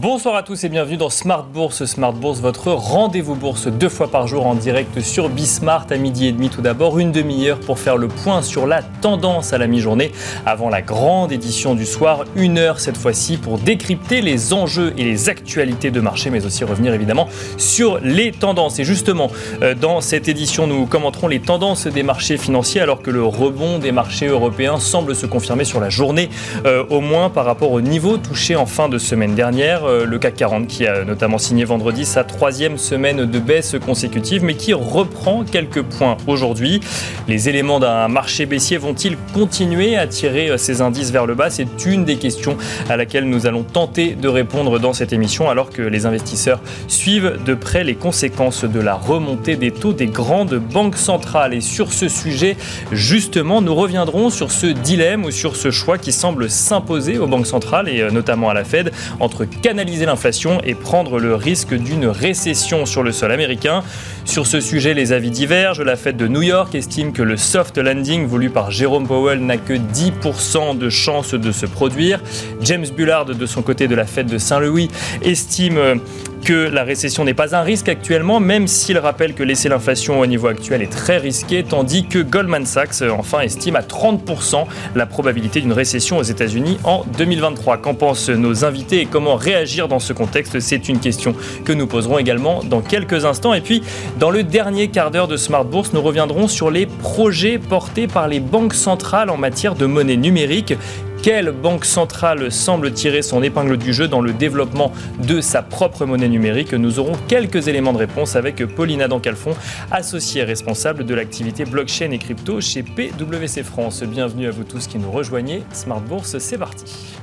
[0.00, 1.84] Bonsoir à tous et bienvenue dans Smart Bourse.
[1.84, 6.28] Smart Bourse, votre rendez-vous bourse deux fois par jour en direct sur Bismart à midi
[6.28, 7.00] et demi tout d'abord.
[7.00, 10.12] Une demi-heure pour faire le point sur la tendance à la mi-journée
[10.46, 12.26] avant la grande édition du soir.
[12.36, 16.62] Une heure cette fois-ci pour décrypter les enjeux et les actualités de marché mais aussi
[16.62, 18.78] revenir évidemment sur les tendances.
[18.78, 23.10] Et justement, euh, dans cette édition, nous commenterons les tendances des marchés financiers alors que
[23.10, 26.28] le rebond des marchés européens semble se confirmer sur la journée,
[26.66, 29.87] euh, au moins par rapport au niveau touché en fin de semaine dernière.
[29.88, 34.44] Euh, le CAC 40 qui a notamment signé vendredi sa troisième semaine de baisse consécutive,
[34.44, 36.80] mais qui reprend quelques points aujourd'hui.
[37.26, 41.48] Les éléments d'un marché baissier vont-ils continuer à tirer euh, ces indices vers le bas?
[41.48, 42.56] C'est une des questions
[42.88, 47.38] à laquelle nous allons tenter de répondre dans cette émission, alors que les investisseurs suivent
[47.44, 51.54] de près les conséquences de la remontée des taux des grandes banques centrales.
[51.54, 52.56] Et sur ce sujet,
[52.92, 57.46] justement, nous reviendrons sur ce dilemme ou sur ce choix qui semble s'imposer aux banques
[57.46, 62.06] centrales et euh, notamment à la Fed entre Canada l'inflation et prendre le risque d'une
[62.06, 63.82] récession sur le sol américain.
[64.24, 65.82] Sur ce sujet, les avis divergent.
[65.82, 69.56] La Fed de New York estime que le soft landing voulu par Jérôme Powell n'a
[69.56, 72.20] que 10% de chances de se produire.
[72.60, 74.88] James Bullard, de son côté de la Fed de Saint-Louis,
[75.22, 76.00] estime
[76.44, 80.26] que la récession n'est pas un risque actuellement, même s'il rappelle que laisser l'inflation au
[80.26, 85.60] niveau actuel est très risqué, tandis que Goldman Sachs, enfin, estime à 30% la probabilité
[85.60, 87.78] d'une récession aux États-Unis en 2023.
[87.78, 90.60] Qu'en pensent nos invités et comment réagir dans ce contexte?
[90.60, 93.54] C'est une question que nous poserons également dans quelques instants.
[93.54, 93.82] Et puis,
[94.18, 98.28] dans le dernier quart d'heure de Smart Bourse, nous reviendrons sur les projets portés par
[98.28, 100.74] les banques centrales en matière de monnaie numérique
[101.22, 104.92] quelle banque centrale semble tirer son épingle du jeu dans le développement
[105.26, 109.54] de sa propre monnaie numérique Nous aurons quelques éléments de réponse avec Paulina Dancalfon,
[109.90, 114.02] associée responsable de l'activité blockchain et crypto chez PwC France.
[114.02, 115.62] Bienvenue à vous tous qui nous rejoignez.
[115.72, 117.16] Smart Bourse, c'est parti.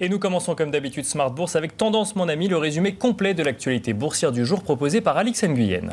[0.00, 3.42] Et nous commençons comme d'habitude Smart Bourse avec Tendance mon ami, le résumé complet de
[3.42, 5.90] l'actualité boursière du jour proposé par Alix Nguyen.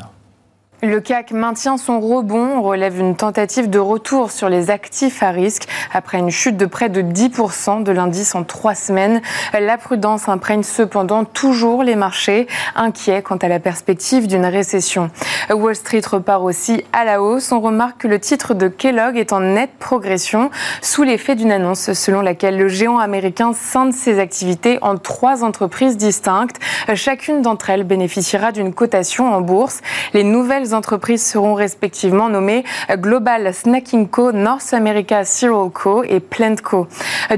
[0.82, 5.66] Le CAC maintient son rebond, relève une tentative de retour sur les actifs à risque
[5.94, 9.22] après une chute de près de 10% de l'indice en trois semaines.
[9.58, 15.10] La prudence imprègne cependant toujours les marchés, inquiets quant à la perspective d'une récession.
[15.48, 17.52] Wall Street repart aussi à la hausse.
[17.52, 20.50] On remarque que le titre de Kellogg est en nette progression
[20.82, 25.96] sous l'effet d'une annonce selon laquelle le géant américain scinde ses activités en trois entreprises
[25.96, 26.56] distinctes.
[26.94, 29.80] Chacune d'entre elles bénéficiera d'une cotation en bourse.
[30.12, 36.56] Les nouvelles entreprises seront respectivement nommées Global Snacking Co, North America Cereal Co et Plant
[36.62, 36.86] Co.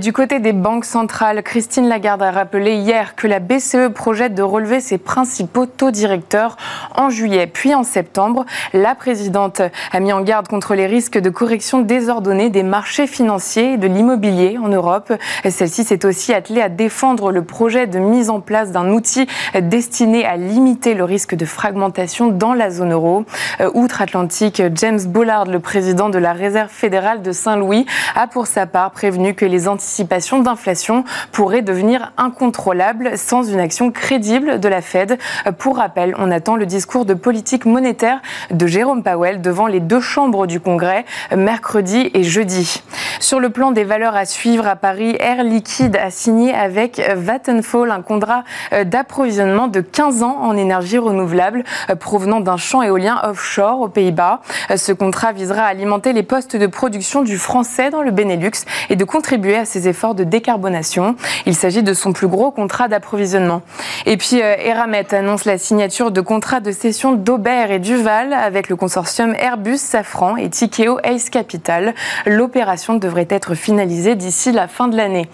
[0.00, 4.42] Du côté des banques centrales, Christine Lagarde a rappelé hier que la BCE projette de
[4.42, 6.56] relever ses principaux taux directeurs
[6.94, 8.44] en juillet puis en septembre.
[8.72, 9.62] La présidente
[9.92, 13.86] a mis en garde contre les risques de correction désordonnée des marchés financiers et de
[13.86, 15.12] l'immobilier en Europe.
[15.48, 19.26] Celle-ci s'est aussi attelée à défendre le projet de mise en place d'un outil
[19.60, 23.17] destiné à limiter le risque de fragmentation dans la zone euro.
[23.60, 28.66] Euh, outre-Atlantique, James Bullard, le président de la Réserve fédérale de Saint-Louis, a pour sa
[28.66, 34.80] part prévenu que les anticipations d'inflation pourraient devenir incontrôlables sans une action crédible de la
[34.80, 35.18] Fed.
[35.46, 38.20] Euh, pour rappel, on attend le discours de politique monétaire
[38.50, 42.82] de Jérôme Powell devant les deux chambres du Congrès euh, mercredi et jeudi.
[43.20, 47.90] Sur le plan des valeurs à suivre à Paris, Air Liquide a signé avec Vattenfall
[47.90, 48.44] un contrat
[48.84, 51.64] d'approvisionnement de 15 ans en énergie renouvelable
[51.98, 54.40] provenant d'un champ éolien offshore aux Pays-Bas.
[54.76, 58.96] Ce contrat visera à alimenter les postes de production du français dans le Benelux et
[58.96, 61.16] de contribuer à ses efforts de décarbonation.
[61.46, 63.62] Il s'agit de son plus gros contrat d'approvisionnement.
[64.06, 68.68] Et puis euh, Eramet annonce la signature de contrats de cession d'Aubert et Duval avec
[68.68, 71.94] le consortium Airbus, Safran et Tikeo Ace Capital.
[72.26, 75.28] L'opération devrait être finalisée d'ici la fin de l'année.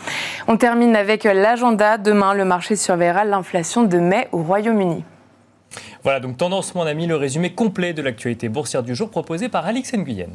[0.48, 1.98] On termine avec l'agenda.
[1.98, 5.04] Demain, le marché surveillera l'inflation de mai au Royaume-Uni.
[6.02, 9.66] Voilà, donc Tendance, mon ami, le résumé complet de l'actualité boursière du jour proposé par
[9.66, 10.30] Alix Nguyen.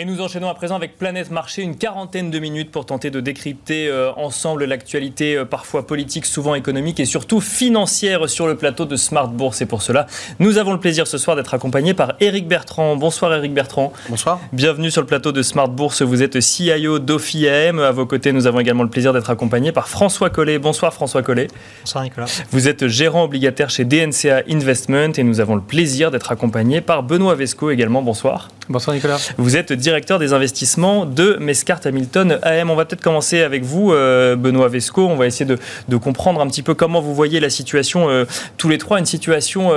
[0.00, 3.20] Et nous enchaînons à présent avec Planète Marché, une quarantaine de minutes pour tenter de
[3.20, 8.86] décrypter euh, ensemble l'actualité euh, parfois politique, souvent économique et surtout financière sur le plateau
[8.86, 9.60] de Smart Bourse.
[9.60, 10.06] Et pour cela,
[10.38, 12.96] nous avons le plaisir ce soir d'être accompagné par Eric Bertrand.
[12.96, 13.92] Bonsoir Eric Bertrand.
[14.08, 14.40] Bonsoir.
[14.54, 16.00] Bienvenue sur le plateau de Smart Bourse.
[16.00, 17.78] Vous êtes CIO d'OFIAM.
[17.78, 20.58] À vos côtés, nous avons également le plaisir d'être accompagné par François Collet.
[20.58, 21.48] Bonsoir François Collet.
[21.82, 22.42] Bonsoir Nicolas.
[22.52, 27.02] Vous êtes gérant obligataire chez DNCA Investment et nous avons le plaisir d'être accompagné par
[27.02, 28.00] Benoît Vesco également.
[28.00, 28.48] Bonsoir.
[28.70, 29.18] Bonsoir Nicolas.
[29.36, 32.70] Vous êtes directeur des investissements de Mescart Hamilton AM.
[32.70, 35.04] On va peut-être commencer avec vous, euh, Benoît Vesco.
[35.04, 38.24] On va essayer de, comprendre un petit peu comment vous voyez la situation euh,
[38.56, 39.00] tous les trois.
[39.00, 39.72] Une situation.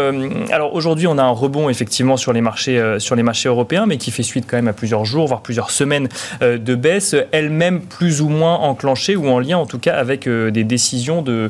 [0.51, 3.97] alors aujourd'hui, on a un rebond effectivement sur les marchés, sur les marchés européens, mais
[3.97, 6.09] qui fait suite quand même à plusieurs jours, voire plusieurs semaines
[6.41, 10.63] de baisse, elle-même plus ou moins enclenchée ou en lien en tout cas avec des
[10.63, 11.49] décisions de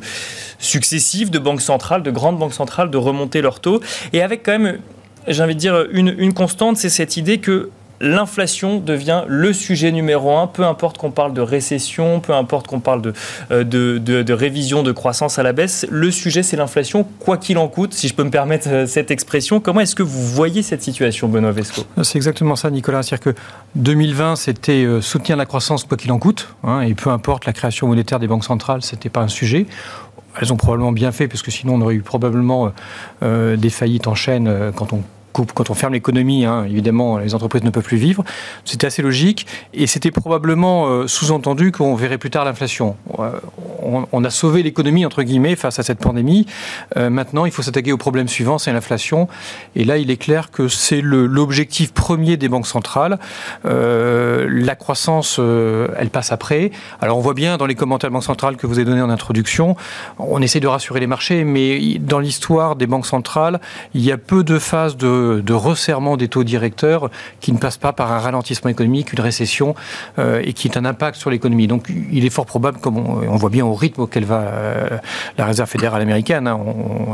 [0.59, 3.81] successives de banques centrales, de grandes banques centrales, de remonter leurs taux,
[4.13, 4.79] et avec quand même
[5.27, 7.69] j'ai envie de dire, une constante, c'est cette idée que
[8.03, 12.81] l'inflation devient le sujet numéro un, peu importe qu'on parle de récession, peu importe qu'on
[12.81, 13.13] parle
[13.49, 17.69] euh, de, révision de croissance à la baisse, le sujet c'est l'inflation, quoi qu'il en
[17.69, 19.61] coûte, si je peux me permettre euh, cette expression.
[19.61, 21.83] Comment est-ce que vous voyez cette situation, Benoît Vesco?
[22.03, 23.03] C'est exactement ça, Nicolas.
[23.03, 23.39] C'est-à-dire que
[23.75, 27.53] 2020, c'était euh, soutenir la croissance, quoi qu'il en coûte, hein, et peu importe la
[27.53, 29.65] création monétaire des banques centrales, c'était pas un sujet.
[30.41, 32.73] Elles ont probablement bien fait, parce que sinon on aurait eu probablement
[33.21, 35.03] des faillites en chaîne quand on
[35.33, 38.23] quand on ferme l'économie, hein, évidemment, les entreprises ne peuvent plus vivre.
[38.65, 42.95] C'était assez logique et c'était probablement euh, sous-entendu qu'on verrait plus tard l'inflation.
[43.19, 43.31] Euh,
[43.81, 46.45] on, a sauvé l'économie, entre guillemets, face à cette pandémie.
[46.95, 49.27] Euh, maintenant, il faut s'attaquer au problème suivant, c'est l'inflation.
[49.75, 53.19] Et là, il est clair que c'est l'objectif premier des banques centrales.
[53.63, 55.39] la croissance,
[55.97, 56.71] elle passe après.
[57.01, 59.09] Alors, on voit bien dans les commentaires de banques centrales que vous avez donnés en
[59.09, 59.75] introduction,
[60.17, 63.59] on essaie de rassurer les marchés, mais dans l'histoire des banques centrales,
[63.93, 67.09] il y a peu de phases de de, resserrement des taux directeurs
[67.39, 69.75] qui ne passe pas par un ralentissement économique, une récession,
[70.19, 71.67] euh, et qui est un impact sur l'économie.
[71.67, 74.97] Donc il est fort probable, comme on, voit bien au rythme auquel va euh,
[75.37, 76.59] la Réserve fédérale américaine, hein,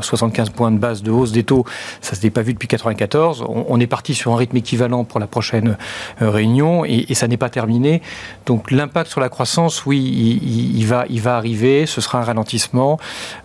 [0.01, 1.65] 75 points de base de hausse des taux,
[2.01, 3.45] ça ne s'était pas vu depuis 1994.
[3.47, 5.77] On, est parti sur un rythme équivalent pour la prochaine
[6.21, 8.01] euh, réunion, et, ça n'est pas terminé.
[8.45, 12.97] Donc l'impact sur la croissance, oui, il, va, il va arriver, ce sera un ralentissement,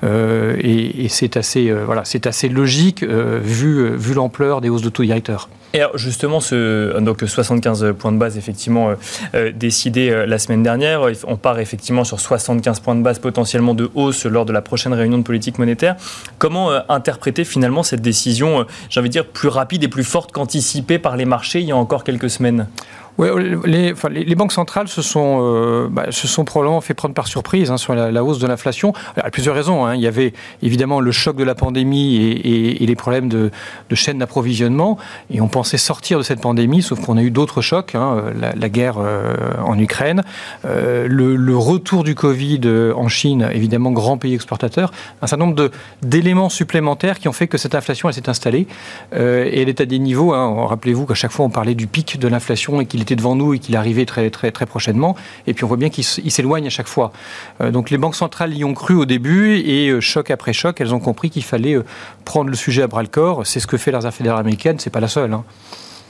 [0.03, 5.49] et, c'est assez, voilà, assez logique vu, vu l'ampleur des hausses de taux directeurs.
[5.75, 8.95] Et alors justement, ce, donc 75 points de base effectivement euh,
[9.35, 9.51] euh,
[9.97, 14.25] euh, la semaine dernière, on part effectivement sur 75 points de base potentiellement de hausse
[14.25, 15.97] lors de la prochaine réunion de politique monétaire.
[16.39, 21.01] Comment interpréter finalement cette décision, j'ai envie de dire, plus rapide et plus forte qu'anticipée
[21.01, 22.69] par les marchés il y a encore quelques semaines?
[23.17, 23.29] Oui,
[23.65, 27.77] les, banques centrales se sont, euh, bah, se sont probablement fait prendre par surprise hein,
[27.77, 28.93] sur la, hausse de l'inflation.
[29.17, 29.87] À plusieurs raisons.
[29.87, 29.95] Hein.
[29.95, 30.33] Il y avait
[30.63, 33.51] évidemment le choc de la pandémie et, les problèmes de,
[33.89, 34.99] de chaîne d'approvisionnement.
[35.31, 37.95] Et on pensait sortir de cette pandémie, sauf qu'on a eu d'autres chocs.
[37.95, 38.25] Hein,
[38.57, 39.35] la, guerre euh,
[39.65, 40.23] en Ukraine,
[40.65, 42.63] euh, le, retour du Covid
[42.97, 44.91] en Chine, évidemment grand pays exportateur.
[45.23, 45.71] Un certain nombre
[46.03, 48.67] d'éléments supplémentaires qui ont fait que cette inflation s'est installée.
[49.15, 50.31] Et elle est à des niveaux.
[50.67, 53.55] Rappelez-vous qu'à chaque fois on parlait du pic de l'inflation et qu'il était devant nous
[53.55, 55.17] et qu'il arrivait très, très, très prochainement.
[55.47, 57.13] Et puis on voit bien qu'il s'éloigne à chaque fois.
[57.61, 60.81] Euh, donc les banques centrales y ont cru au début et euh, choc après choc,
[60.81, 61.85] elles ont compris qu'il fallait euh,
[62.25, 63.47] prendre le sujet à bras le corps.
[63.47, 65.33] C'est ce que fait la Réserve fédérale américaine, c'est pas la seule.
[65.33, 65.45] Hein.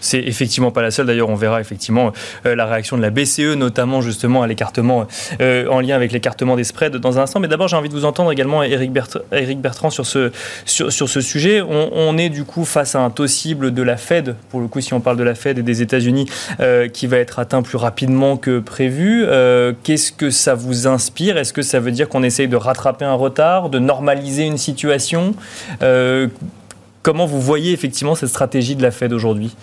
[0.04, 1.06] C'est effectivement pas la seule.
[1.06, 2.12] D'ailleurs, on verra effectivement
[2.44, 5.06] euh, la réaction de la BCE, notamment justement à l'écartement
[5.40, 7.40] euh, en lien avec l'écartement des spreads dans un instant.
[7.40, 10.30] Mais d'abord, j'ai envie de vous entendre également, Eric, Bertrand, sur ce,
[10.66, 11.62] sujet.
[11.62, 14.82] On, est du coup face à un taux cible de la Fed, pour le coup,
[14.82, 16.26] si on parle de la Fed et des États-Unis,
[16.60, 19.24] euh, qui va être atteint plus rapidement que prévu.
[19.84, 21.38] Qu'est-ce que ça vous inspire?
[21.38, 25.34] Est-ce que ça veut dire qu'on essaye de rattraper un retard, de normaliser une situation?
[25.80, 29.54] Comment vous voyez effectivement cette stratégie de la Fed aujourd'hui?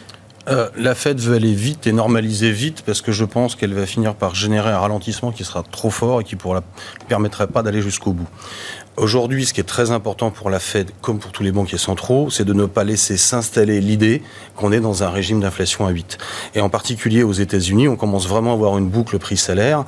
[0.47, 3.85] Euh, la Fed veut aller vite et normaliser vite parce que je pense qu'elle va
[3.85, 6.59] finir par générer un ralentissement qui sera trop fort et qui ne
[7.07, 8.27] permettrait pas d'aller jusqu'au bout.
[8.97, 12.29] Aujourd'hui, ce qui est très important pour la Fed, comme pour tous les banquiers centraux,
[12.29, 14.21] c'est de ne pas laisser s'installer l'idée
[14.57, 16.17] qu'on est dans un régime d'inflation à 8.
[16.55, 19.85] Et en particulier aux États-Unis, on commence vraiment à avoir une boucle prix-salaire.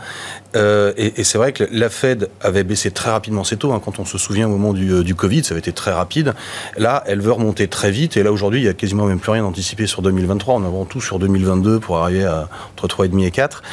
[0.56, 3.74] Euh, et, c'est vrai que la Fed avait baissé très rapidement ses taux.
[3.74, 5.92] Hein, quand on se souvient au moment du, euh, du, Covid, ça avait été très
[5.92, 6.34] rapide.
[6.78, 8.16] Là, elle veut remonter très vite.
[8.16, 10.56] Et là, aujourd'hui, il y a quasiment même plus rien anticipé sur 2023.
[10.56, 13.64] On avance tout sur 2022 pour arriver à entre 3,5 et 4.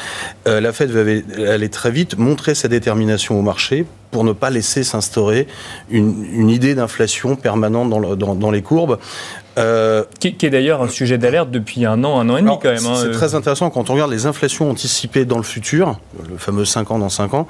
[0.47, 4.49] Euh, la Fed veut aller très vite, montrer sa détermination au marché pour ne pas
[4.49, 5.47] laisser s'instaurer
[5.89, 8.99] une, idée d'inflation permanente dans, les courbes.
[9.57, 12.71] Euh, qui, est d'ailleurs un sujet d'alerte depuis un an, un an et demi quand
[12.71, 12.85] même.
[12.85, 13.11] Hein, c'est euh.
[13.11, 16.99] très intéressant quand on regarde les inflations anticipées dans le futur, le fameux 5 ans
[16.99, 17.47] dans 5 ans.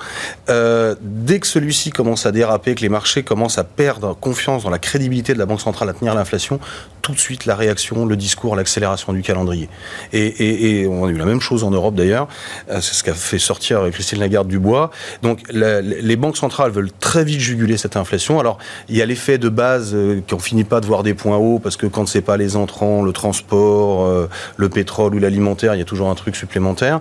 [0.50, 4.72] Euh, dès que celui-ci commence à déraper, que les marchés commencent à perdre confiance dans
[4.72, 6.60] la crédibilité de la Banque centrale à tenir l'inflation,
[7.04, 9.70] tout de suite la réaction, le discours, l'accélération du calendrier.
[10.12, 12.28] Et, et, et, on a eu la même chose en Europe d'ailleurs.
[12.68, 14.90] C'est ce qu'a fait sortir Christine Lagarde du bois.
[15.22, 18.40] Donc la, les banques centrales veulent très vite juguler cette inflation.
[18.40, 18.58] Alors
[18.90, 19.96] il y a l'effet de base
[20.28, 23.04] qu'on finit pas de voir des points hauts parce que quand c'est pas les entrants,
[23.04, 27.00] le transport, euh, le pétrole ou l'alimentaire, il y a toujours un truc supplémentaire.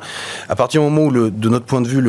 [0.49, 2.01] À partir du moment où, le, de notre point de vue,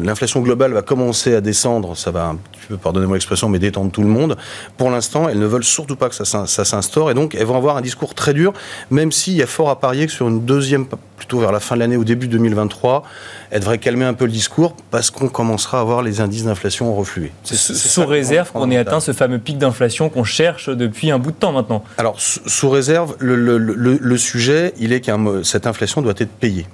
[0.00, 3.90] l'inflation globale va commencer à descendre, ça va un petit peu, pardonnez-moi l'expression, mais détendre
[3.90, 4.36] tout le monde.
[4.76, 7.56] Pour l'instant, elles ne veulent surtout pas que ça, ça s'instaure et donc elles vont
[7.56, 8.52] avoir un discours très dur,
[8.90, 11.76] même s'il y a fort à parier que sur une deuxième, plutôt vers la fin
[11.76, 13.04] de l'année ou début 2023,
[13.52, 16.94] elle devrait calmer un peu le discours parce qu'on commencera à voir les indices d'inflation
[16.94, 17.30] refluer.
[17.44, 21.36] Sous réserve qu'on ait atteint ce fameux pic d'inflation qu'on cherche depuis un bout de
[21.36, 21.84] temps maintenant.
[21.98, 26.66] Alors, sous réserve, le, sujet, il est que cette inflation doit être payée.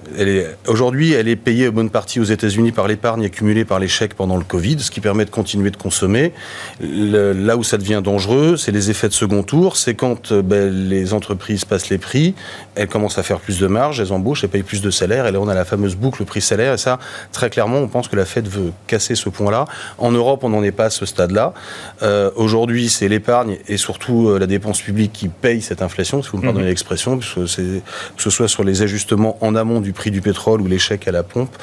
[0.66, 4.14] Aujourd'hui, elle est payée en bonne partie aux États-Unis par l'épargne accumulée par les chèques
[4.14, 6.32] pendant le Covid, ce qui permet de continuer de consommer.
[6.80, 9.76] là où ça devient dangereux, c'est les effets de second tour.
[9.76, 12.34] C'est quand euh, ben, les entreprises passent les prix,
[12.74, 15.32] elles commencent à faire plus de marge, elles embauchent, elles payent plus de salaire, et
[15.32, 16.74] là on a la fameuse boucle prix-salaire.
[16.74, 16.98] Et ça,
[17.32, 19.66] très clairement, on pense que la Fed veut casser ce point-là.
[19.98, 21.54] En Europe, on n'en est pas à ce stade-là.
[22.02, 26.30] Euh, aujourd'hui, c'est l'épargne et surtout euh, la dépense publique qui paye cette inflation, si
[26.30, 26.68] vous me pardonnez mhm.
[26.70, 30.78] l'expression, que ce soit sur les ajustements en amont du prix du pétrole ou les
[30.78, 31.54] chèques à la pompe,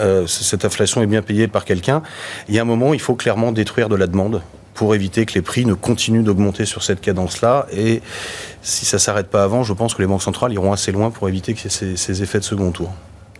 [0.00, 2.02] euh, cette inflation est bien payée par quelqu'un.
[2.48, 4.42] Il y a un moment, il faut clairement détruire de la demande
[4.74, 7.66] pour éviter que les prix ne continuent d'augmenter sur cette cadence-là.
[7.72, 8.00] Et
[8.62, 11.10] si ça ne s'arrête pas avant, je pense que les banques centrales iront assez loin
[11.10, 12.92] pour éviter ait ces effets de second tour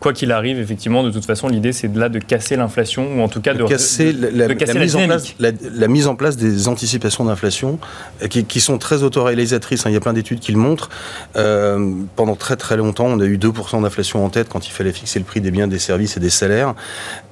[0.03, 3.23] quoi qu'il arrive, effectivement, de toute façon, l'idée, c'est de là de casser l'inflation, ou
[3.23, 7.25] en tout cas de, casser, la, mise en place, la, mise en place des anticipations
[7.25, 7.79] d'inflation,
[8.23, 9.87] euh, qui, sont très autoréalisatrices.
[9.87, 9.91] Hein.
[9.91, 10.91] Il y a plein d'études qui le montrent.
[11.37, 14.93] Euh, pendant très très longtemps, on a eu 2% d'inflation en tête quand il fallait
[14.93, 16.75] fixer le prix des biens, des services et des salaires.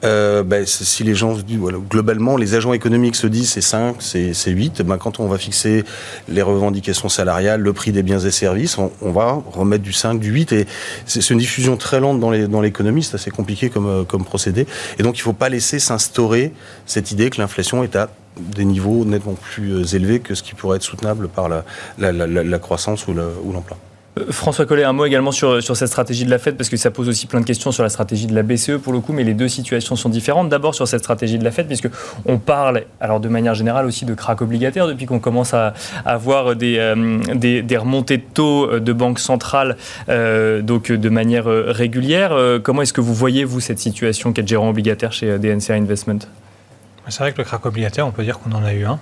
[0.04, 4.50] Euh, ben, si les gens, voilà, globalement, les agents économiques se disent c'est 5, c'est
[4.50, 5.84] 8, ben, quand on va fixer
[6.28, 10.30] les revendications salariales, le prix des biens et services, on, va remettre du 5, du
[10.30, 10.52] 8.
[10.52, 10.66] Et
[11.06, 14.66] c'est une diffusion très lente dans les l'économie, c'est assez compliqué comme, euh, comme procédé.
[14.98, 16.52] Et donc il ne faut pas laisser s'instaurer
[16.86, 20.54] cette idée que l'inflation est à des niveaux nettement plus euh, élevés que ce qui
[20.54, 21.64] pourrait être soutenable par la,
[21.98, 23.76] la croissance ou l'emploi.
[24.18, 26.76] Euh, François Collet, un mot également sur, sur cette stratégie de la Fed, parce que
[26.76, 29.12] ça pose aussi plein de questions sur la stratégie de la BCE pour le coup,
[29.12, 30.48] mais les deux situations sont différentes.
[30.48, 31.88] D'abord sur cette stratégie de la Fed, puisque
[32.26, 35.74] on parle, alors de manière générale aussi de crack obligataire depuis qu'on commence à
[36.04, 39.76] avoir des, euh, des, des, remontées de taux euh, de banque centrale
[40.08, 42.34] donc de manière régulière.
[42.62, 46.18] comment est-ce que vous voyez, vous, cette situation qu'être gérant obligataire chez DNCA Investment?
[47.08, 48.98] C'est vrai que le crack obligataire, on peut dire qu'on en a eu un.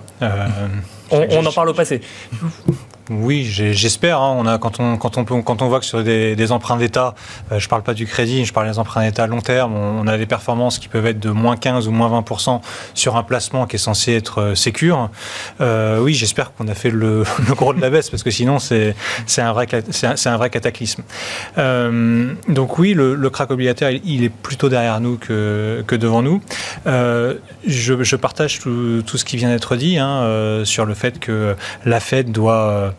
[1.11, 2.01] On, on en parle au passé.
[3.09, 4.21] Oui, j'espère.
[4.21, 4.35] Hein.
[4.37, 6.77] On a quand on quand on peut, quand on voit que sur des, des emprunts
[6.77, 7.15] d'État,
[7.51, 10.05] euh, je parle pas du crédit, je parle des emprunts d'État à long terme, on,
[10.05, 12.61] a des performances qui peuvent être de moins 15 ou moins 20%
[12.93, 15.09] sur un placement qui est censé être euh, sécure.
[15.59, 18.59] Euh, oui, j'espère qu'on a fait le, le, gros de la baisse parce que sinon
[18.59, 21.01] c'est c'est un vrai c'est un, vrai cataclysme.
[21.57, 26.21] Euh, donc oui, le, le crack obligataire, il, est plutôt derrière nous que que devant
[26.21, 26.41] nous.
[26.85, 27.35] Euh,
[27.65, 31.55] je, je, partage tout, tout, ce qui vient d'être dit hein, sur le fait que
[31.85, 32.93] la Fed doit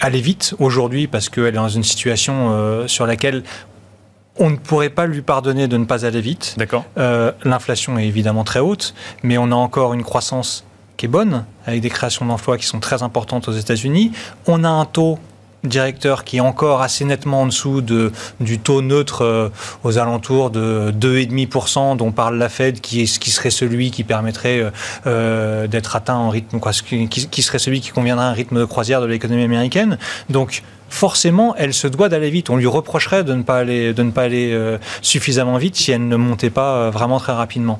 [0.00, 3.42] aller vite aujourd'hui parce qu'elle est dans une situation euh, sur laquelle
[4.36, 6.54] on ne pourrait pas lui pardonner de ne pas aller vite.
[6.56, 6.84] D'accord.
[6.96, 10.64] Euh, l'inflation est évidemment très haute, mais on a encore une croissance
[10.96, 14.12] qui est bonne, avec des créations d'emplois qui sont très importantes aux États-Unis.
[14.46, 15.18] On a un taux
[15.64, 19.48] directeur qui est encore assez nettement en dessous de, du taux neutre euh,
[19.84, 24.60] aux alentours de 2,5% dont parle la Fed, qui, est, qui serait celui qui permettrait
[24.60, 24.70] euh,
[25.06, 28.64] euh, d'être atteint en rythme, quoi, qui, serait celui qui conviendrait à un rythme de
[28.64, 29.98] croisière de l'économie américaine.
[30.30, 32.50] Donc, forcément, elle se doit d'aller vite.
[32.50, 34.56] On lui reprocherait de ne pas aller, de ne pas aller
[35.02, 37.78] suffisamment vite si elle ne montait pas vraiment très rapidement.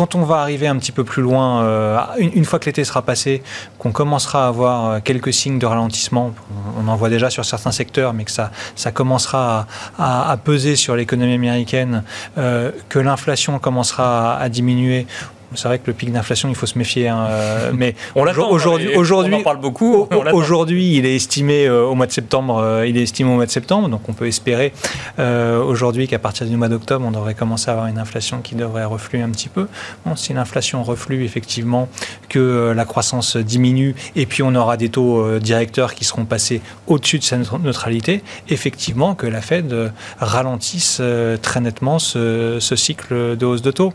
[0.00, 3.02] Quand on va arriver un petit peu plus loin, euh, une, fois que l'été sera
[3.02, 3.42] passé,
[3.78, 6.32] qu'on commencera à avoir euh, quelques signes de ralentissement,
[6.78, 8.50] on, en voit déjà sur certains secteurs, mais que ça,
[8.94, 9.66] commencera
[9.98, 12.02] à, peser sur l'économie américaine,
[12.38, 15.06] euh, que l'inflation commencera à diminuer,
[15.54, 17.08] c'est vrai que le pic d'inflation, il faut se méfier.
[17.08, 20.08] Hein, euh, mais aujourd'hui, aujourd'hui, on en parle beaucoup.
[20.32, 22.58] Aujourd'hui, il est estimé euh, au mois de septembre.
[22.58, 24.72] Euh, il est estimé au mois de septembre, donc on peut espérer
[25.18, 28.84] aujourd'hui qu'à partir du mois d'octobre, on devrait commencer à avoir une inflation qui devrait
[28.84, 29.66] refluer un petit peu.
[30.06, 31.88] Bon, si l'inflation reflue effectivement,
[32.28, 37.18] que la croissance diminue, et puis on aura des taux directeurs qui seront passés au-dessus
[37.18, 41.02] de cette neutralité, effectivement que la Fed ralentisse
[41.42, 43.92] très nettement ce, ce cycle de hausse de taux.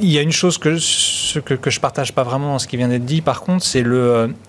[0.00, 2.78] Il y a une chose que, ce que, je partage pas vraiment dans ce qui
[2.78, 3.84] vient d'être dit, par contre, c'est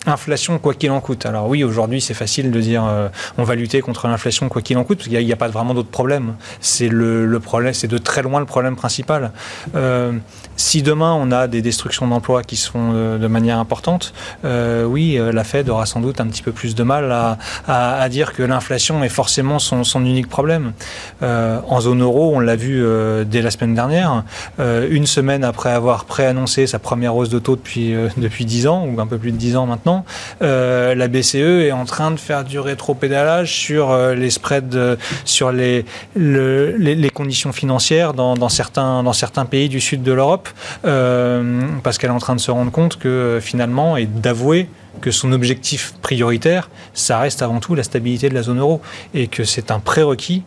[0.06, 1.26] l'inflation euh, quoi qu'il en coûte.
[1.26, 4.78] Alors oui, aujourd'hui, c'est facile de dire euh, on va lutter contre l'inflation quoi qu'il
[4.78, 6.36] en coûte, parce qu'il n'y a, pas vraiment d'autres problèmes.
[6.60, 9.32] C'est le, le, problème, de très loin le problème principal.
[9.74, 10.12] Euh,
[10.56, 14.14] si demain on a des destructions d'emplois qui se font de, de manière importante,
[14.46, 17.36] euh, oui, la Fed aura sans doute un petit peu plus de mal à,
[17.68, 20.72] à, à dire que l'inflation est forcément son, son unique problème.
[21.20, 22.82] en zone euro, on l'a vu
[23.26, 24.24] dès la semaine dernière,
[24.58, 28.86] une semaine après avoir préannoncé sa première hausse de taux depuis, euh, depuis 10 ans,
[28.86, 30.04] ou un peu plus de 10 ans maintenant,
[30.42, 35.52] euh, la BCE est en train de faire du rétro-pédalage sur euh, les spreads, sur
[35.52, 35.84] les,
[36.16, 40.48] les, conditions financières dans, certains, dans certains pays du sud de l'Europe,
[40.82, 44.68] parce qu'elle est en train de se rendre compte que finalement, et d'avouer
[45.00, 48.80] que son objectif prioritaire, ça reste avant tout la stabilité de la zone euro
[49.12, 50.42] et que c'est un prérequis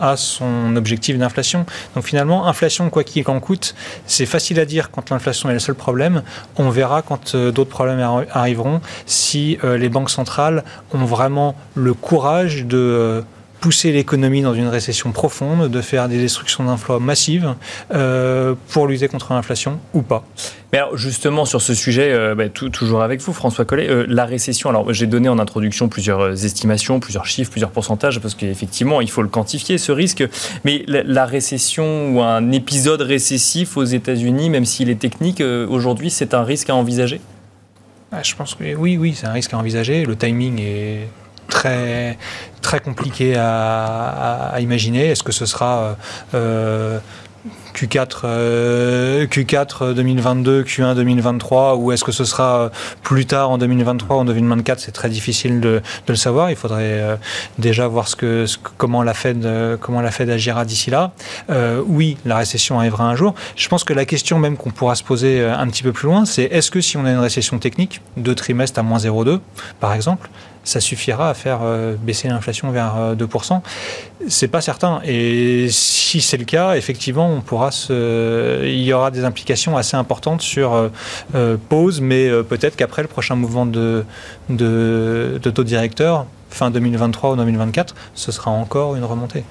[0.00, 1.66] à son objectif d'inflation.
[1.94, 3.74] Donc finalement, inflation quoi qu'il en coûte,
[4.06, 6.22] c'est facile à dire quand l'inflation est le seul problème.
[6.56, 8.00] On verra quand euh, d'autres problèmes
[8.30, 13.22] arriveront si euh, les banques centrales ont vraiment le courage de euh,
[13.60, 17.54] pousser l'économie dans une récession profonde, de faire des destructions d'emplois massives
[17.92, 20.24] euh, pour lutter contre l'inflation ou pas.
[20.72, 24.26] Mais alors justement sur ce sujet, euh, bah, toujours avec vous François Collet, euh, la
[24.26, 29.10] récession, alors j'ai donné en introduction plusieurs estimations, plusieurs chiffres, plusieurs pourcentages, parce qu'effectivement il
[29.10, 30.24] faut le quantifier ce risque,
[30.64, 36.32] mais la, récession ou un épisode récessif aux États-Unis, même s'il est technique, aujourd'hui c'est
[36.32, 37.20] un risque à envisager?
[38.10, 40.06] Ah, Je pense que oui, oui, c'est un risque à envisager.
[40.06, 41.08] Le timing est
[41.48, 42.18] très,
[42.62, 45.06] très compliqué à, imaginer.
[45.06, 45.96] Est-ce que ce sera
[47.74, 52.70] Q4, Q4 2022, Q1 2023, ou est-ce que ce sera
[53.02, 56.50] plus tard en 2023 ou en 2024 C'est très difficile de, le savoir.
[56.50, 57.16] Il faudrait euh,
[57.58, 61.12] déjà voir ce que, comment, la Fed, euh, comment la Fed agira d'ici là.
[61.50, 63.34] Euh, oui, la récession arrivera un jour.
[63.56, 66.24] Je pense que la question même qu'on pourra se poser un petit peu plus loin,
[66.24, 69.40] c'est est-ce que si on a une récession technique, deux trimestres à moins 0,2
[69.80, 70.28] par exemple,
[70.68, 73.54] ça suffira à faire euh, baisser l'inflation vers 2%.
[73.54, 73.58] Euh,
[74.28, 75.00] c'est pas certain.
[75.04, 80.42] Et si c'est le cas, effectivement, on pourra il y aura des implications assez importantes
[80.42, 80.90] sur
[81.34, 84.04] euh, pause, mais peut-être qu'après le prochain mouvement de,
[84.50, 89.44] de taux directeur, fin 2023 ou 2024, ce sera encore une remontée.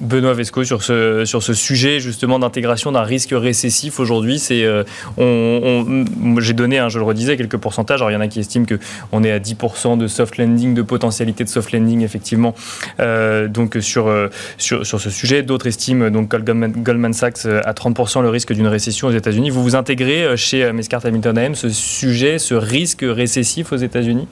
[0.00, 4.38] Benoît Vesco sur ce, sur ce sujet justement d'intégration d'un risque récessif aujourd'hui.
[4.38, 4.84] C'est, euh,
[5.16, 6.04] on,
[6.40, 8.00] j'ai donné, hein, je le redisais, quelques pourcentages.
[8.00, 10.82] Alors il y en a qui estiment qu'on est à 10% de soft landing, de
[10.82, 12.54] potentialité de soft landing effectivement,
[13.00, 15.42] euh, donc sur, euh, sur, sur, ce sujet.
[15.42, 19.50] D'autres estiment, donc Goldman, Goldman Sachs, à 30% le risque d'une récession aux États-Unis.
[19.50, 24.26] Vous vous intégrez chez Mescart Hamilton AM ce sujet, ce risque récessif aux États-Unis?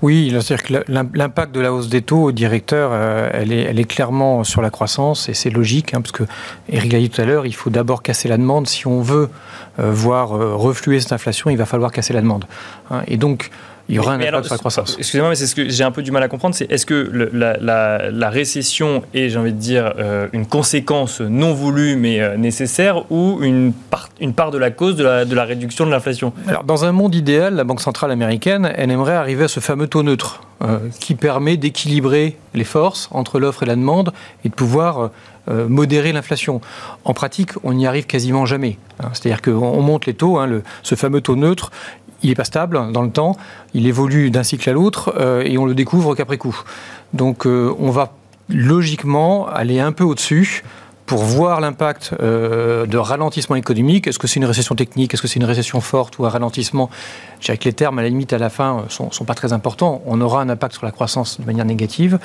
[0.00, 4.44] Oui, c'est-à-dire que l'impact de la hausse des taux au directeur, euh, elle, est, clairement
[4.44, 6.22] sur la croissance et c'est logique, hein, parce que
[6.68, 8.68] Eric l'a dit tout à l'heure, il faut d'abord casser la demande.
[8.68, 9.28] Si on veut
[9.80, 12.44] euh, voir euh, refluer cette inflation, il va falloir casser la demande.
[12.90, 13.02] Hein.
[13.08, 13.50] et donc,
[13.88, 14.96] il y aura un impact sur la croissance.
[14.98, 16.54] Excusez-moi, mais c'est ce que j'ai un peu du mal à comprendre.
[16.54, 21.96] C'est est-ce que la, récession est, j'ai envie de dire, euh, une conséquence non voulue
[21.96, 25.44] mais euh, nécessaire ou une part, une part de la cause de la, de la
[25.44, 26.34] réduction de l'inflation?
[26.46, 29.86] Alors, dans un monde idéal, la Banque centrale américaine, elle aimerait arriver à ce fameux
[29.86, 34.12] taux neutre euh, qui permet d'équilibrer les forces entre l'offre et la demande
[34.44, 35.10] et de pouvoir
[35.50, 36.60] modérer l'inflation.
[37.06, 38.76] En pratique, on n'y arrive quasiment jamais.
[39.00, 39.08] Hein.
[39.14, 41.70] C'est-à-dire qu'on monte les taux, hein, le, ce fameux taux neutre,
[42.22, 43.36] il n'est pas stable dans le temps,
[43.74, 46.58] il évolue d'un cycle à l'autre euh, et on le découvre qu'après coup.
[47.12, 48.12] Donc euh, on va
[48.48, 50.64] logiquement aller un peu au-dessus
[51.06, 54.06] pour voir l'impact euh, de ralentissement économique.
[54.06, 55.14] Est-ce que c'est une récession technique?
[55.14, 56.90] Est-ce que c'est une récession forte ou un ralentissement?
[57.40, 59.54] Je dirais que les termes, à la limite, à la fin, sont, sont pas très
[59.54, 60.02] importants.
[60.04, 62.18] On aura un impact sur la croissance de manière négative.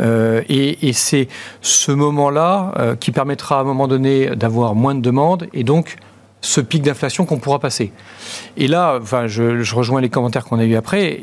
[0.00, 1.28] et, et c'est
[1.60, 5.96] ce moment-là qui permettra à un moment donné d'avoir moins de demandes et donc
[6.44, 7.92] ce pic d'inflation qu'on pourra passer.
[8.56, 11.22] Et là, je, rejoins les commentaires qu'on a eu après.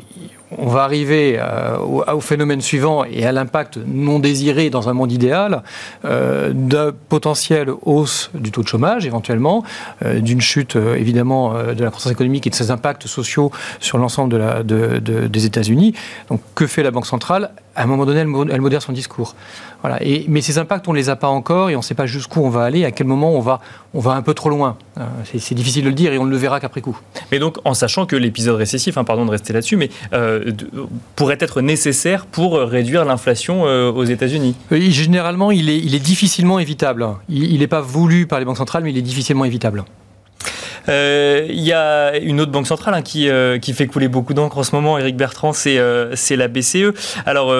[0.58, 5.12] On va arriver euh, au, phénomène suivant et à l'impact non désiré dans un monde
[5.12, 5.62] idéal
[6.04, 9.64] euh, de potentielle hausse du taux de chômage éventuellement,
[10.04, 14.64] euh, d'une chute évidemment de la croissance économique et de ses impacts sociaux sur l'ensemble
[14.64, 15.94] de des États-Unis.
[16.28, 17.50] Donc que fait la Banque centrale?
[17.74, 19.34] À un moment donné, elle, modère son discours.
[19.80, 19.98] Voilà.
[20.28, 22.40] Mais ces impacts, on ne les a pas encore et on ne sait pas jusqu'où
[22.40, 23.60] on va aller, à quel moment on va,
[24.12, 24.76] un peu trop loin.
[24.98, 26.98] Euh, c'est difficile de le dire et on ne le verra qu'après coup.
[27.30, 30.41] Mais donc, en sachant que l'épisode récessif, hein, pardon de rester là-dessus, mais euh,
[31.16, 36.58] pourrait être nécessaire pour réduire l'inflation euh, aux États-Unis Généralement, il est, il est difficilement
[36.58, 37.06] évitable.
[37.28, 39.84] Il n'est pas voulu par les banques centrales, mais il est difficilement évitable.
[40.88, 44.34] Euh, il y a une autre banque centrale hein, qui, euh, qui fait couler beaucoup
[44.34, 46.92] d'encre en ce moment, Eric Bertrand, c'est euh, la BCE.
[47.26, 47.54] Alors,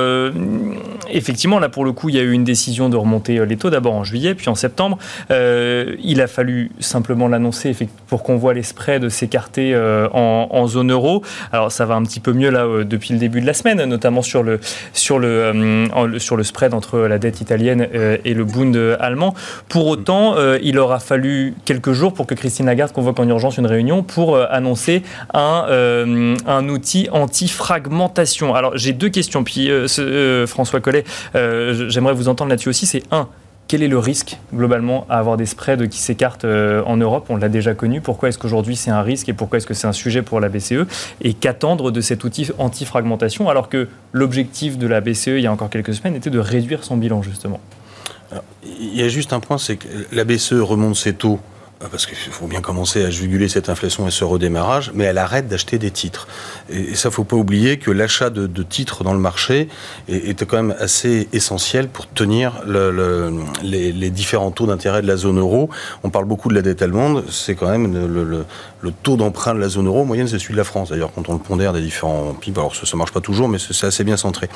[1.11, 3.71] effectivement, là, pour le coup, il y a eu une décision de remonter les taux,
[3.71, 4.99] d'abord en juillet, puis en septembre.
[5.31, 11.23] il a fallu simplement l'annoncer pour qu'on voit les spreads s'écarter en, en, zone euro.
[11.53, 14.23] Alors, ça va un petit peu mieux là depuis le début de la semaine, notamment
[14.23, 14.59] sur le,
[14.95, 17.89] sur le, sur le spread entre la dette italienne
[18.25, 19.35] et le Bund allemand.
[19.69, 23.67] Pour autant, il aura fallu quelques jours pour que Christine Lagarde convoque en urgence une
[23.67, 28.55] réunion pour euh, annoncer un, euh, un outil anti-fragmentation.
[28.55, 32.87] Alors j'ai deux questions, puis euh, François Collet, j'aimerais vous entendre là-dessus aussi.
[32.87, 33.29] C'est un,
[33.69, 37.27] quel est le risque globalement à avoir des spreads qui s'écartent en Europe?
[37.29, 38.01] On l'a déjà connu.
[38.01, 40.49] Pourquoi est-ce qu'aujourd'hui c'est un risque et pourquoi est-ce que c'est un sujet pour la
[40.49, 40.85] BCE
[41.23, 45.53] Et qu'attendre de cet outil anti-fragmentation alors que l'objectif de la BCE il y a
[45.53, 47.61] encore quelques semaines était de réduire son bilan justement?
[48.65, 51.41] Il y a juste un point, c'est que la BCE remonte ses taux
[51.91, 55.49] parce qu'il faut bien commencer à juguler cette inflation et ce redémarrage, mais elle arrête
[55.49, 56.29] d'acheter des titres.
[56.71, 59.69] Et, ça, faut pas oublier que l'achat de, titres dans le marché
[60.09, 62.63] était quand même assez essentiel pour tenir
[63.63, 65.71] les, différents taux d'intérêt de la zone euro.
[66.05, 68.45] On parle beaucoup de la dette allemande, c'est quand même le,
[68.91, 70.91] taux d'emprunt de la zone euro en moyenne, c'est celui de la France.
[70.91, 73.59] D'ailleurs, quand on le pondère des différents PIB, alors ça ne marche pas toujours, mais
[73.59, 74.49] c'est assez bien centré.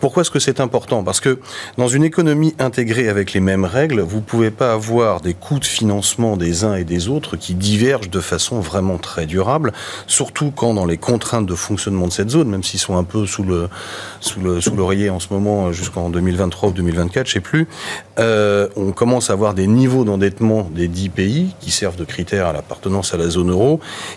[0.00, 1.02] Pourquoi est-ce que c'est important?
[1.02, 1.40] Parce que
[1.76, 5.58] dans une économie intégrée avec les mêmes règles, vous ne pouvez pas avoir des coûts
[5.58, 9.72] de financement des uns et des autres qui divergent de façon vraiment très durable,
[10.06, 13.26] surtout quand dans les contraintes de fonctionnement de cette zone, même s'ils sont un peu
[13.26, 13.68] sous le
[14.20, 17.66] sous le l'oreiller en ce moment jusqu'en 2023 ou 2024, je sais plus,
[18.18, 22.46] euh, on commence à avoir des niveaux d'endettement des dix pays qui servent de critères
[22.46, 23.65] à l'appartenance à la zone euro,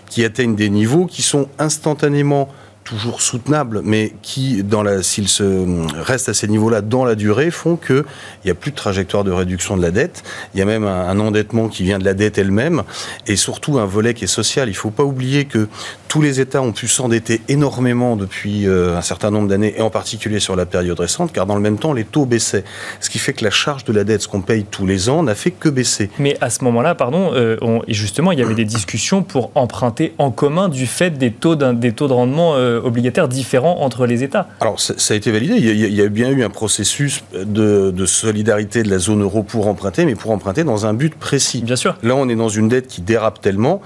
[0.08, 2.48] qui atteignent des niveaux qui sont instantanément
[2.84, 4.64] toujours soutenables, mais qui,
[5.02, 5.66] s'ils se
[6.00, 8.04] restent à ces niveaux-là dans la durée, font qu'il
[8.44, 10.22] n'y a plus de trajectoire de réduction de la dette.
[10.54, 12.82] Il y a même un, un endettement qui vient de la dette elle-même,
[13.26, 14.68] et surtout un volet qui est social.
[14.68, 15.68] Il ne faut pas oublier que
[16.08, 19.90] tous les États ont pu s'endetter énormément depuis euh, un certain nombre d'années, et en
[19.90, 22.64] particulier sur la période récente, car dans le même temps, les taux baissaient.
[23.00, 25.22] Ce qui fait que la charge de la dette, ce qu'on paye tous les ans,
[25.22, 26.10] n'a fait que baisser.
[26.18, 27.56] Mais à ce moment-là, pardon, euh,
[27.88, 31.92] justement, il y avait des discussions pour emprunter en commun du fait des taux, des
[31.92, 34.48] taux de rendement euh, obligataires différents entre les États.
[34.60, 35.54] Alors, ça, a été validé.
[35.56, 39.66] Il y, a, bien eu un processus de, de, solidarité de la zone euro pour
[39.68, 41.62] emprunter, mais pour emprunter dans un but précis.
[41.62, 41.96] Bien sûr.
[42.02, 43.80] Là, on est dans une dette qui dérape tellement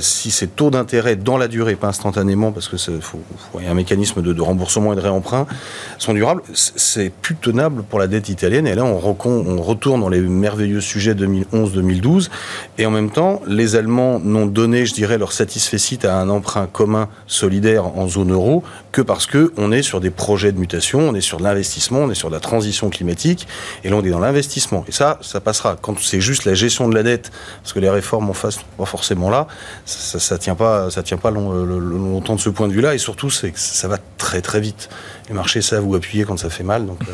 [0.00, 3.18] si ces taux d'intérêt dans la durée, pas instantanément, parce que faut,
[3.60, 5.46] y a un mécanisme de, remboursement et de réemprunt,
[5.98, 8.66] sont durables, c'est plus tenable pour la dette italienne.
[8.66, 12.28] Et là, on, retourne dans les merveilleux sujets 2011-2012.
[12.78, 15.72] Et en même temps, les Allemands n'ont donné, je dirais, leur satisfait
[16.04, 20.10] à un emprunt commun solidaire en zone euro que parce que on est sur des
[20.10, 23.46] projets de mutation, on est sur de l'investissement, on est sur de la transition climatique.
[23.84, 24.84] Et là, on est dans l'investissement.
[24.88, 25.76] Et ça, ça passera.
[25.80, 27.30] Quand c'est juste la gestion de la dette,
[27.62, 29.41] parce que les réformes en face, pas forcément là,
[29.84, 32.94] ça, ça, tient pas, ça tient pas long, longtemps de ce point de vue-là.
[32.94, 34.88] Et surtout, c'est que ça va très très vite.
[35.28, 36.86] Les marchés savent vous appuyer quand ça fait mal.
[36.86, 37.12] Donc, euh.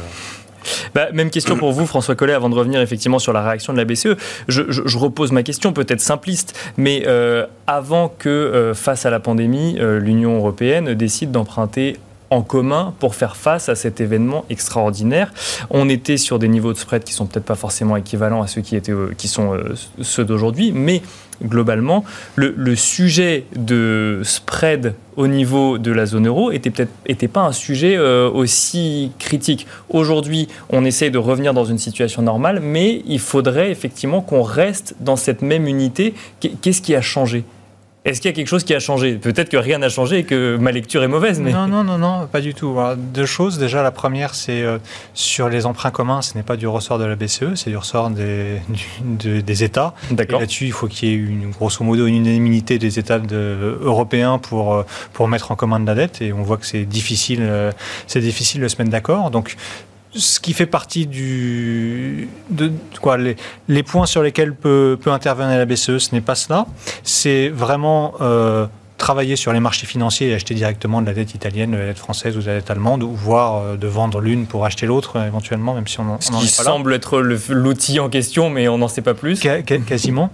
[0.95, 3.79] bah, même question pour vous, François Collet, avant de revenir effectivement sur la réaction de
[3.79, 4.17] la BCE.
[4.49, 9.79] Je, repose ma question, peut-être simpliste, mais euh, avant que, euh, face à la pandémie,
[9.81, 11.97] l'Union européenne décide d'emprunter
[12.31, 15.33] en commun pour faire face à cet événement extraordinaire.
[15.71, 18.61] On était sur des niveaux de spread qui sont peut-être pas forcément équivalents à ceux
[18.61, 21.03] qui, étaient, euh, qui sont euh, ceux d'aujourd'hui, mais
[21.43, 22.05] globalement,
[22.37, 27.53] le, sujet de spread au niveau de la zone euro était peut-être était pas un
[27.53, 29.67] sujet euh, aussi critique.
[29.89, 34.95] Aujourd'hui, on essaye de revenir dans une situation normale, mais il faudrait effectivement qu'on reste
[35.01, 36.15] dans cette même unité.
[36.41, 37.45] Qu'est-ce qui a changé?
[38.09, 39.15] Est-ce qu'il y a quelque chose qui a changé?
[39.15, 41.41] Peut-être que rien n'a changé et que ma lecture est mauvaise.
[41.41, 41.53] Mais...
[41.53, 42.77] Non, non, non, non, pas du tout.
[42.97, 43.59] deux choses.
[43.59, 44.79] Déjà, la première, c'est euh,
[45.15, 48.11] sur les emprunts communs, ce n'est pas du ressort de la BCE, c'est du ressort
[48.11, 48.61] des,
[49.01, 49.95] des États.
[50.11, 50.41] D'accord.
[50.41, 54.75] Là-dessus, il faut qu'il y ait une, grosso modo une unanimité des États européens pour,
[54.75, 56.23] euh, pour mettre en commun de la dette.
[56.23, 57.73] Et on voit que c'est difficile, euh,
[58.07, 59.31] c'est difficile de se mettre d'accord.
[59.31, 59.57] Donc,
[60.15, 65.67] ce qui fait partie du, de, quoi, les, points sur lesquels peut, peut intervenir la
[65.67, 66.67] BCE, ce n'est pas cela.
[67.03, 68.67] C'est vraiment euh,
[68.97, 71.99] travailler sur les marchés financiers et acheter directement de la dette italienne, de la dette
[71.99, 75.17] française ou de la dette allemande, ou voir euh, de vendre l'une pour acheter l'autre
[75.17, 78.79] euh, éventuellement, même si on n'en est pas semble être l'outil en question, mais on
[78.79, 79.41] n'en sait pas plus.
[79.87, 80.31] quasiment.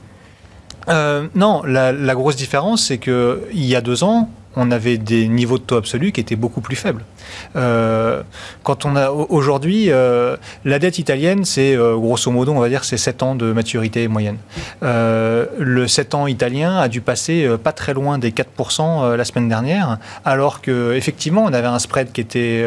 [0.88, 5.58] non, la, la grosse différence, c'est qu'il y a deux ans, on avait des niveaux
[5.58, 7.04] de taux absolus qui étaient beaucoup plus faibles.
[7.56, 8.22] Euh,
[8.62, 12.84] quand on a aujourd'hui, euh, la dette italienne, c'est euh, grosso modo, on va dire,
[12.84, 14.38] c'est 7 ans de maturité moyenne.
[14.82, 19.98] le 7 ans italien a dû passer pas très loin des 4% la semaine dernière,
[20.24, 22.64] alors que effectivement, on avait un spread qui était,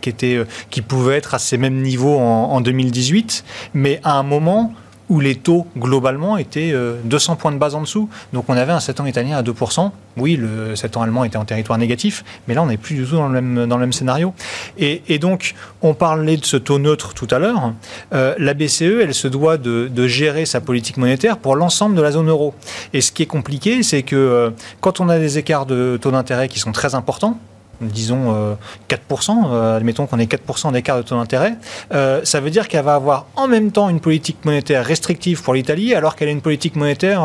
[0.00, 4.22] qui était, qui pouvait être à ces mêmes niveaux en, en 2018, mais à un
[4.22, 4.74] moment
[5.12, 8.08] où les taux globalement étaient 200 euh, points de base en dessous.
[8.32, 9.90] Donc on avait un 7 ans italien à 2%.
[10.16, 13.04] Oui, le 7 ans allemand était en territoire négatif, mais là on n'est plus du
[13.04, 14.32] tout dans le même, dans le même scénario.
[14.78, 17.74] Et, donc on parlait de ce taux neutre tout à l'heure.
[18.14, 22.12] Euh, la BCE, elle se doit de, gérer sa politique monétaire pour l'ensemble de la
[22.12, 22.54] zone euro.
[22.94, 26.10] Et ce qui est compliqué, c'est que euh, quand on a des écarts de taux
[26.10, 27.38] d'intérêt qui sont très importants,
[27.88, 28.56] disons
[28.88, 31.54] 4%, euh, euh, admettons qu'on ait 4% d'écart de taux d'intérêt,
[31.92, 35.54] euh, ça veut dire qu'elle va avoir en même temps une politique monétaire restrictive pour
[35.54, 37.22] l'Italie, alors qu'elle a une politique monétaire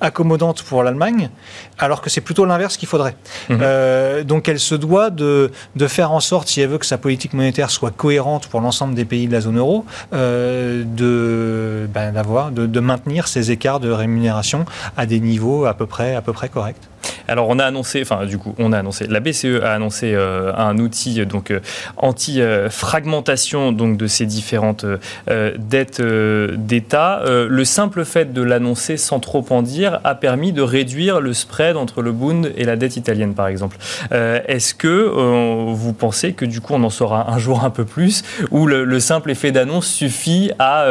[0.00, 1.30] accommodante pour l'Allemagne,
[1.78, 3.16] alors que c'est plutôt l'inverse qu'il faudrait.
[3.48, 4.24] Mhm.
[4.24, 7.32] donc elle se doit de, de, faire en sorte, si elle veut que sa politique
[7.32, 12.66] monétaire soit cohérente pour l'ensemble des pays de la zone euro, de, ben, d'avoir, de,
[12.66, 14.64] de maintenir ces écarts de rémunération
[14.96, 16.88] à des niveaux à peu près, à peu près corrects.
[17.30, 20.52] Alors on a annoncé, enfin du coup on a annoncé, la BCE a annoncé euh,
[20.56, 21.60] un outil euh,
[21.96, 24.84] anti-fragmentation donc de ces différentes
[25.30, 27.22] euh, dettes d'État.
[27.26, 31.76] le simple fait de l'annoncer sans trop en dire a permis de réduire le spread
[31.76, 33.76] entre le Bund et la dette italienne par exemple.
[34.10, 38.22] Est-ce que vous pensez que du coup on en saura un jour un peu plus
[38.50, 40.88] ou le, simple effet d'annonce suffit à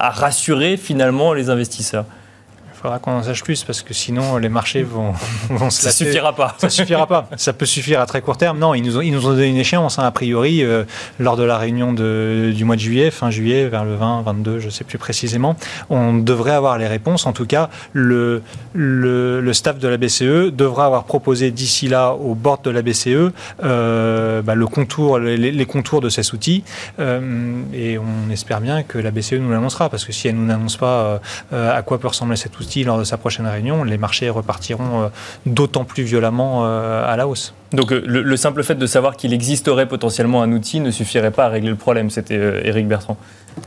[0.00, 2.04] rassurer finalement les investisseurs?
[2.78, 5.12] Il faudra qu'on en sache plus parce que sinon les marchés vont,
[5.50, 6.54] vont se Ça suffira pas.
[6.58, 7.28] Ça suffira pas.
[7.36, 8.58] Ça peut suffire à très court terme.
[8.58, 10.84] Non, ils nous ont, ils nous ont donné une échéance, hein, a priori, euh,
[11.18, 14.60] lors de la réunion de, du mois de juillet, fin juillet, vers le 20, 22,
[14.60, 15.56] je ne sais plus précisément.
[15.90, 17.26] On devrait avoir les réponses.
[17.26, 18.42] En tout cas, le,
[18.74, 22.82] le, le staff de la BCE devra avoir proposé d'ici là au board de la
[22.82, 26.62] BCE euh, bah, le contour, les, les, contours de ces outils.
[26.98, 30.44] Euh, et on espère bien que la BCE nous l'annoncera parce que si elle ne
[30.44, 31.20] nous annonce pas
[31.52, 35.04] euh, à quoi peut ressembler cet outil, lors de sa prochaine réunion, les marchés repartiront
[35.04, 35.08] euh,
[35.46, 37.54] d'autant plus violemment euh, à la hausse.
[37.72, 41.46] Donc euh, le, simple fait de savoir qu'il existerait potentiellement un outil ne suffirait pas
[41.46, 43.16] à régler le problème, c'était Eric Bertrand.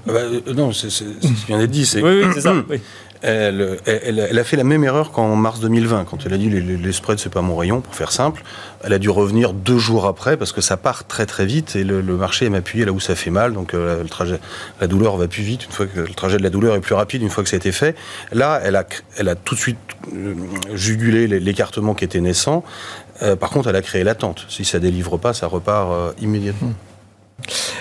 [0.08, 1.90] Ah bah, non, c'est ce qui vient d'être dit.
[1.96, 2.54] Oui, oui c'est ça.
[3.21, 6.62] Elle, elle, a fait la même erreur qu'en mars 2020, quand elle a dit les,
[6.62, 8.43] les spreads, c'est pas mon rayon, pour faire simple.
[8.84, 11.84] Elle a dû revenir deux jours après parce que ça part très très vite et
[11.84, 13.53] le, marché aime appuyer là où ça fait mal.
[13.53, 14.39] Donc le trajet,
[14.79, 16.95] la douleur va plus vite une fois que le trajet de la douleur est plus
[16.95, 17.95] rapide une fois que ça a été fait.
[18.31, 18.86] Là, elle a,
[19.17, 19.77] elle a tout de suite
[20.73, 22.63] jugulé l'écartement qui était naissant.
[23.21, 24.45] Euh, par contre, elle a créé l'attente.
[24.49, 26.69] Si ça délivre pas, ça repart euh, immédiatement.
[26.69, 26.90] Euh,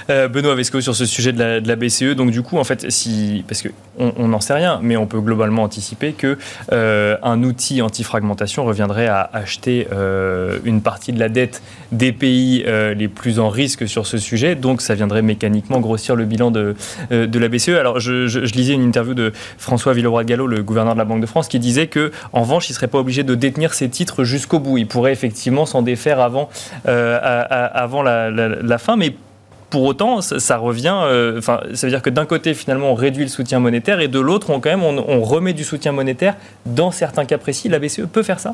[0.09, 2.17] Benoît Vesco sur ce sujet de la, BCE.
[2.17, 3.69] Donc du coup, en fait, si parce que
[3.99, 6.39] on n'en sait rien, mais on peut globalement anticiper que
[6.73, 12.65] euh, un outil anti-fragmentation reviendrait à acheter euh, une partie de la dette des pays
[12.97, 14.55] les plus en risque sur ce sujet.
[14.55, 16.77] Donc ça viendrait mécaniquement grossir le bilan de,
[17.11, 17.71] de la BCE.
[17.71, 21.49] Alors je, lisais une interview de François Villeroy-Gallo, le gouverneur de la Banque de France,
[21.49, 24.79] qui disait que en revanche, il serait pas obligé de détenir ses titres jusqu'au bout.
[24.79, 26.49] Il pourrait effectivement s'en défaire avant,
[26.85, 29.15] avant la, la fin, mais
[29.71, 30.99] pour autant, ça, revient.
[31.03, 34.09] Euh, enfin, ça veut dire que d'un côté, finalement, on réduit le soutien monétaire et
[34.09, 37.69] de l'autre, on, quand même, on, remet du soutien monétaire dans certains cas précis.
[37.69, 38.53] La BCE peut faire ça?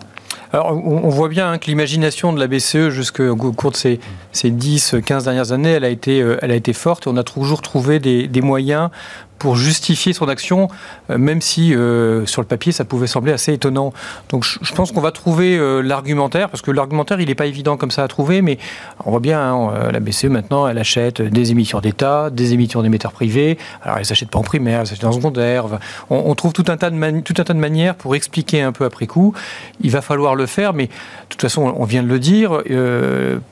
[0.52, 3.98] Alors, on, voit bien hein, que l'imagination de la BCE jusqu'au cours de ces,
[4.32, 7.16] ces 10, 15 dernières années, elle a été, euh, elle a été forte et on
[7.16, 8.90] a toujours trouvé des moyens
[9.38, 10.68] pour justifier son action,
[11.10, 13.92] euh, même si euh, sur le papier ça pouvait sembler assez étonnant.
[14.30, 17.76] Donc je, pense qu'on va trouver euh, l'argumentaire, parce que l'argumentaire il n'est pas évident
[17.76, 18.58] comme ça à trouver, mais
[19.04, 23.12] on voit bien, hein, la BCE maintenant elle achète des émissions d'État, des émissions d'émetteurs
[23.12, 25.66] privés, alors elle s'achète pas en primaire, elle s'achète en secondaire,
[26.10, 29.06] on, trouve tout un, tas de un tas de manières pour expliquer un peu après
[29.06, 29.34] coup.
[29.80, 30.92] Il va falloir le faire, mais de
[31.28, 32.62] toute façon on vient de le dire,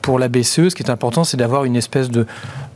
[0.01, 2.25] pour la BCE ce qui est important c'est d'avoir une espèce de,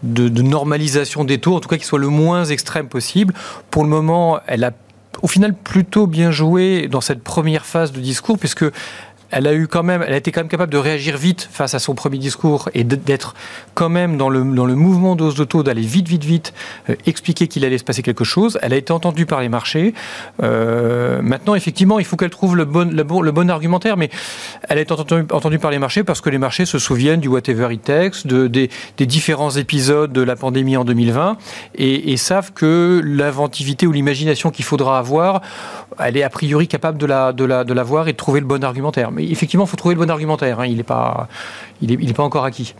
[0.03, 3.33] de, normalisation des taux, en tout cas qui soit le moins extrême possible.
[3.69, 4.71] Pour le moment, elle a
[5.21, 8.65] au final plutôt bien joué dans cette première phase de discours, puisque
[9.31, 12.83] elle a été quand même capable de réagir vite face à son premier discours et
[12.83, 13.35] d'être
[13.73, 16.53] quand même dans le, mouvement hausse de d'aller vite, vite, vite,
[16.89, 18.59] euh, expliquer qu'il allait se passer quelque chose.
[18.61, 19.93] Elle a été entendue par les marchés.
[20.41, 24.09] Euh, maintenant, effectivement, il faut qu'elle trouve le bon, le, bon, argumentaire, mais
[24.67, 27.73] elle a été entendue, par les marchés parce que les marchés se souviennent du whatever
[27.73, 28.69] it takes, de, des,
[29.05, 31.37] différents épisodes de la pandémie en 2020
[31.75, 35.41] et, et savent que l'inventivité ou l'imagination qu'il faudra avoir,
[35.97, 38.39] elle est a priori capable de la, de la, de la voir et de trouver
[38.39, 40.59] le bon argumentaire mais effectivement, il faut trouver le bon argumentaire.
[40.59, 40.65] Hein.
[40.65, 41.27] Il n'est pas,
[41.81, 42.75] il est, pas encore acquis.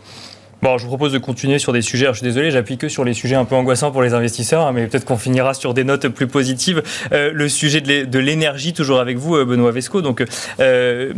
[0.62, 2.06] Bon, je vous propose de continuer sur des sujets.
[2.08, 4.72] je suis désolé, j'appuie que sur les sujets un peu angoissants pour les investisseurs, hein,
[4.74, 6.82] mais peut-être qu'on finira sur des notes plus positives.
[7.12, 10.02] Euh, le sujet de l'énergie, toujours avec vous, euh, Benoît Vesco.
[10.02, 10.22] Donc,
[10.60, 11.14] euh,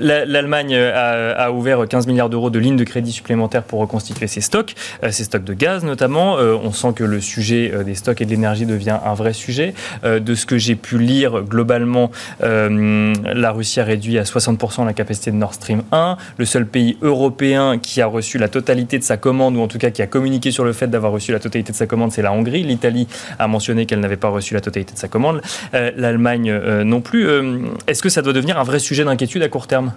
[0.00, 4.74] l'Allemagne a, ouvert 15 milliards d'euros de lignes de crédit supplémentaires pour reconstituer ses stocks,
[5.10, 6.36] ses stocks de gaz notamment.
[6.36, 9.74] on sent que le sujet des stocks et de l'énergie devient un vrai sujet.
[10.04, 15.30] de ce que j'ai pu lire, globalement, la Russie a réduit à 60% la capacité
[15.30, 16.16] de Nord Stream 1.
[16.36, 19.78] Le seul pays européen qui a reçu la totalité de sa commande, ou en tout
[19.78, 22.22] cas qui a communiqué sur le fait d'avoir reçu la totalité de sa commande, c'est
[22.22, 22.62] la Hongrie.
[22.62, 25.40] L'Italie a mentionné qu'elle n'avait pas reçu la totalité de sa commande.
[25.74, 27.28] Euh, L'Allemagne euh, non plus.
[27.28, 29.92] Euh, est-ce que ça doit devenir un vrai sujet d'inquiétude à court terme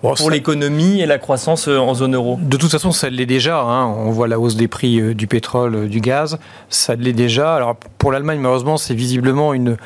[0.00, 2.38] pour l'économie et la croissance en zone euro?
[2.40, 3.60] De toute façon, ça l'est déjà.
[3.60, 3.84] Hein.
[3.84, 6.38] On voit la hausse des prix du pétrole, du gaz.
[6.70, 7.54] Ça l'est déjà.
[7.54, 9.76] Alors pour l'Allemagne, malheureusement, c'est visiblement une,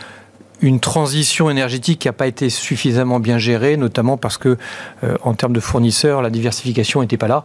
[0.62, 4.58] une transition énergétique qui n'a pas été suffisamment bien gérée, notamment parce que,
[5.04, 7.44] euh, en termes de fournisseurs, la diversification n'était pas là.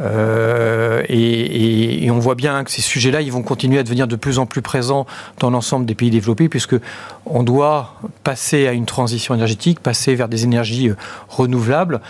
[0.00, 4.38] Euh, et, on voit bien que ces sujets-là, ils vont continuer à devenir de plus
[4.38, 5.06] en plus présents
[5.38, 6.76] dans l'ensemble des pays développés, puisque
[7.26, 10.96] on doit passer à une transition énergétique, passer vers des énergies euh,
[11.28, 12.00] renouvelables,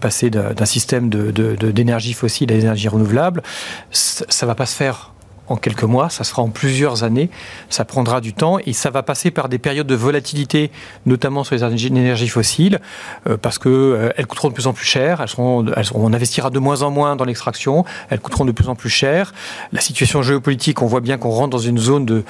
[0.00, 3.42] passer d'un système d'énergie de, fossile à des énergies renouvelables.
[3.90, 5.10] Ça ne va pas se faire
[5.48, 7.30] en quelques mois, ça sera en plusieurs années,
[7.68, 10.70] ça prendra du temps et ça va passer par des périodes de volatilité,
[11.04, 12.80] notamment sur les énergies fossiles,
[13.28, 16.82] euh, parce qu'elles euh, coûteront de plus en plus cher, elles on investira de moins
[16.82, 19.32] en moins dans l'extraction, elles coûteront de plus en plus cher.
[19.72, 22.24] La situation géopolitique, on voit bien qu'on rentre dans une zone de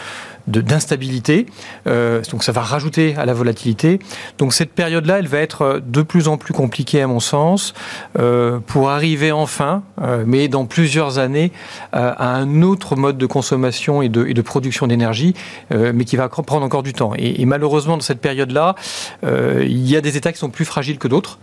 [0.47, 1.47] d'instabilité.
[1.87, 3.99] Euh, donc ça va rajouter à la volatilité.
[4.39, 7.75] Donc cette période-là, elle va être de plus en plus compliquée à mon sens
[8.19, 11.53] euh, pour arriver enfin, euh, mais dans plusieurs années,
[11.93, 15.35] à un autre mode de consommation et de, et de production d'énergie,
[15.71, 17.13] mais qui va prendre encore du temps.
[17.17, 18.75] Et, et malheureusement, dans cette période-là,
[19.23, 21.39] il y a des États qui sont plus fragiles que d'autres.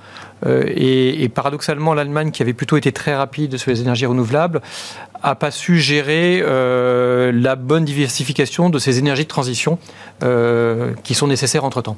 [0.45, 4.61] Et, et, paradoxalement, l'Allemagne, qui avait plutôt été très rapide sur les énergies renouvelables,
[5.23, 9.79] a pas su gérer euh, la bonne diversification de ces énergies de transition
[10.21, 11.95] euh, qui sont nécessaires entre-temps.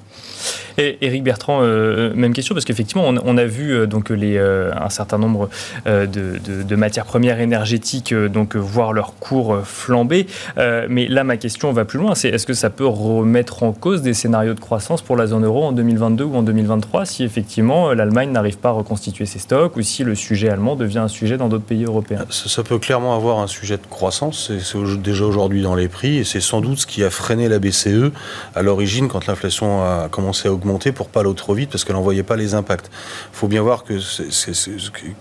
[0.78, 5.18] Et Éric Bertrand, euh, même question, parce qu'effectivement, on, a vu donc les, un certain
[5.18, 5.50] nombre
[5.86, 10.28] de, matières premières énergétiques donc voir leur cours flamber.
[10.58, 12.14] mais là, ma question va plus loin.
[12.14, 15.46] C'est est-ce que ça peut remettre en cause des scénarios de croissance pour la zone
[15.46, 19.76] euro en 2022 ou en 2023 si effectivement l'Allemagne n'arrive pas à reconstituer ses stocks
[19.78, 22.26] ou si le sujet allemand devient un sujet dans d'autres pays européens?
[22.30, 24.52] Ça peut clairement avoir un sujet de croissance.
[24.60, 27.60] C'est déjà aujourd'hui dans les prix et c'est sans doute ce qui a freiné la
[27.60, 28.12] BCE
[28.56, 31.96] à l'origine quand l'inflation a commencé à augmenter pour pas aller trop vite parce qu'elle
[31.96, 32.90] n'en voyait pas les impacts.
[33.34, 33.94] Il faut bien voir que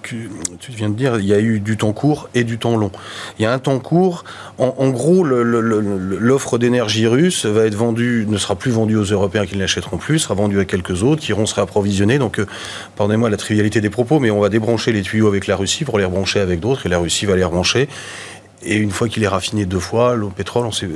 [0.02, 0.30] tu
[0.70, 2.90] viens de dire, il y a eu du temps court et du temps long.
[3.38, 4.24] Il y a un temps court.
[4.58, 9.56] En, gros, l'offre d'énergie russe va être vendue, ne sera plus vendue aux Européens qui
[9.56, 12.18] ne l'achèteront plus, sera vendue à quelques autres qui iront se réapprovisionner.
[12.18, 12.46] Donc, euh,
[12.96, 15.98] pardonnez-moi la trivialité des propos, mais on va débrancher les tuyaux avec la Russie pour
[15.98, 17.83] les rebrancher avec d'autres et la Russie va les rebrancher.
[18.66, 20.88] Et une fois qu'il est raffiné deux fois, le pétrole, on ne sait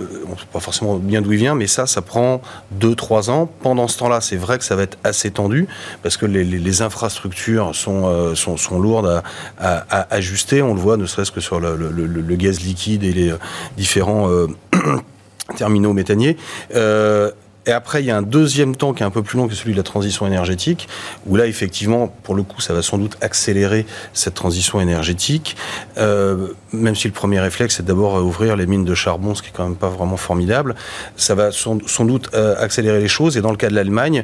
[0.52, 3.50] pas forcément bien d'où il vient, mais ça, ça prend deux, trois ans.
[3.62, 5.68] Pendant ce temps-là, c'est vrai que ça va être assez tendu,
[6.02, 9.22] parce que les, infrastructures sont, euh, lourdes
[9.58, 10.62] à, ajuster.
[10.62, 13.38] On le voit, ne serait-ce que sur le, gaz liquide et les euh,
[13.76, 14.46] différents euh,
[15.56, 16.36] terminaux méthaniers.
[17.68, 19.54] Et après, il y a un deuxième temps qui est un peu plus long que
[19.54, 20.88] celui de la transition énergétique,
[21.26, 25.54] où là, effectivement, pour le coup, ça va sans doute accélérer cette transition énergétique,
[25.98, 29.48] euh, même si le premier réflexe, c'est d'abord ouvrir les mines de charbon, ce qui
[29.48, 30.76] est quand même pas vraiment formidable.
[31.16, 31.76] Ça va sans,
[32.06, 33.36] doute euh, accélérer les choses.
[33.36, 34.22] Et dans le cas de l'Allemagne,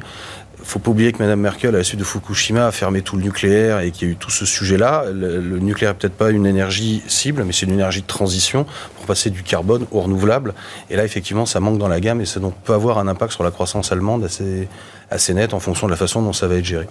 [0.65, 3.23] faut pas oublier que Mme Merkel, à la suite de Fukushima, a fermé tout le
[3.23, 5.05] nucléaire et qu'il y a eu tout ce sujet-là.
[5.13, 9.05] Le, nucléaire n'est peut-être pas une énergie cible, mais c'est une énergie de transition pour
[9.05, 10.53] passer du carbone au renouvelable.
[10.89, 13.43] Et là, effectivement, ça manque dans la gamme et ça peut avoir un impact sur
[13.43, 14.67] la croissance allemande assez,
[15.11, 16.87] assez net en fonction de la façon dont ça va être géré.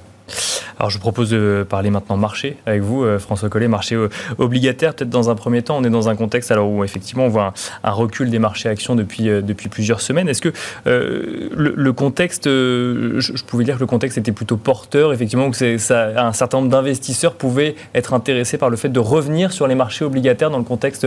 [0.78, 4.08] Alors je vous propose de parler maintenant marché avec vous, euh, François Collet, marché euh,
[4.38, 4.94] obligataire.
[4.94, 7.54] Peut-être dans un premier temps, on est dans un contexte alors où effectivement on voit
[7.84, 10.28] un, recul des marchés actions depuis, euh, depuis plusieurs semaines.
[10.28, 10.52] Est-ce que
[10.84, 16.32] le, contexte, je, pouvais dire que le contexte était plutôt porteur, effectivement, que ça, un
[16.32, 20.50] certain nombre d'investisseurs pouvaient être intéressés par le fait de revenir sur les marchés obligataires
[20.50, 21.06] dans le contexte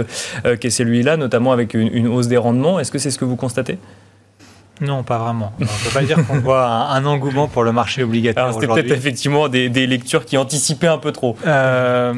[0.60, 2.80] qui est celui-là, notamment avec une hausse des rendements?
[2.80, 3.77] Est-ce que c'est ce que vous constatez?
[4.81, 5.53] Non, pas vraiment.
[5.59, 8.53] On ne peut pas dire qu'on voit un, engouement pour le marché obligataire.
[8.53, 11.35] C'était peut-être effectivement des, lectures qui anticipaient un peu trop.
[11.45, 12.13] Euh,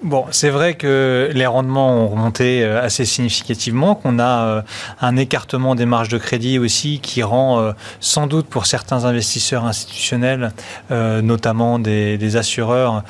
[0.00, 4.62] Bon, c'est vrai que les rendements ont remonté euh, assez significativement, qu'on a euh,
[5.00, 10.52] un écartement des marges de crédit aussi qui rend sans doute pour certains investisseurs institutionnels,
[10.90, 13.02] notamment des, assureurs,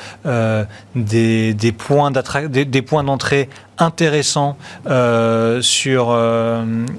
[0.94, 2.82] des, des, points des,
[3.78, 4.56] d'entrée intéressants
[5.60, 6.18] sur,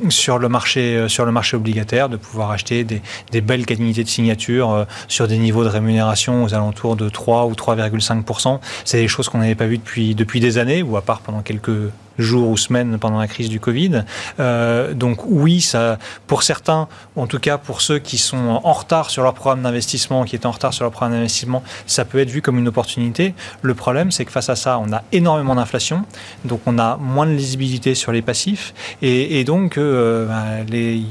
[0.10, 4.10] sur, le marché, sur le marché obligataire, de pouvoir acheter des, des belles quantités de
[4.10, 8.60] signatures sur des niveaux de rémunération aux alentours de 3 ou 3,5%.
[8.86, 11.42] C'est des choses qu'on n'avait pas vues depuis, depuis des années, ou à part pendant
[11.42, 14.04] quelques jours ou semaines pendant la crise du Covid.
[14.40, 19.10] Euh, donc oui, ça, pour certains, en tout cas pour ceux qui sont en retard
[19.10, 22.30] sur leur programme d'investissement, qui étaient en retard sur leur programme d'investissement, ça peut être
[22.30, 23.34] vu comme une opportunité.
[23.62, 26.04] Le problème, c'est que face à ça, on a énormément d'inflation,
[26.46, 31.04] donc on a moins de lisibilité sur les passifs, et, donc euh, bah, les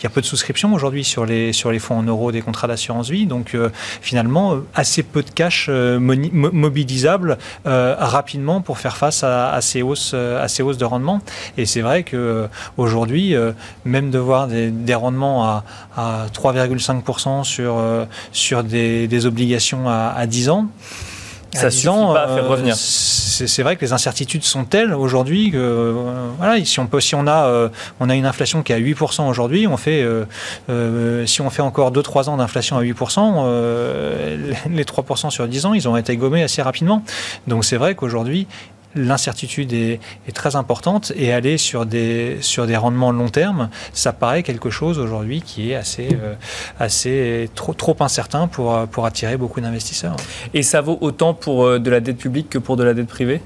[0.00, 2.40] il y a peu de souscriptions aujourd'hui sur les, sur les fonds en euros des
[2.40, 3.26] contrats d'assurance vie.
[3.26, 3.68] Donc euh,
[4.00, 10.14] finalement, euh, assez peu de cash euh, mobilisable rapidement pour faire face à, ces hausses,
[10.14, 11.20] à ces hausses de rendement.
[11.58, 13.34] Et c'est vrai qu'aujourd'hui,
[13.84, 15.64] même de voir des, rendements à,
[15.96, 17.82] à 3,5% sur,
[18.32, 20.68] sur des, des, obligations à, à 10 ans,
[21.52, 22.76] ça suffit pas à faire revenir.
[23.46, 25.92] C'est vrai que les incertitudes sont telles aujourd'hui que euh,
[26.38, 27.68] voilà, si euh,
[28.00, 29.66] on a une inflation qui est à 8% aujourd'hui,
[30.68, 32.90] euh, si on fait encore 2-3 ans d'inflation à 8%,
[34.70, 37.02] les 3% sur 10 ans, ils ont été gommés assez rapidement.
[37.46, 38.46] Donc c'est vrai qu'aujourd'hui,
[38.94, 40.00] l'incertitude est,
[40.34, 44.98] très importante et aller sur des, sur des rendements long terme, ça paraît quelque chose
[44.98, 46.34] aujourd'hui qui est assez, euh,
[46.78, 50.16] assez trop, incertain pour, pour attirer beaucoup d'investisseurs.
[50.54, 53.08] Et ça vaut autant pour euh, de la dette publique que pour de la dette
[53.08, 53.40] privée?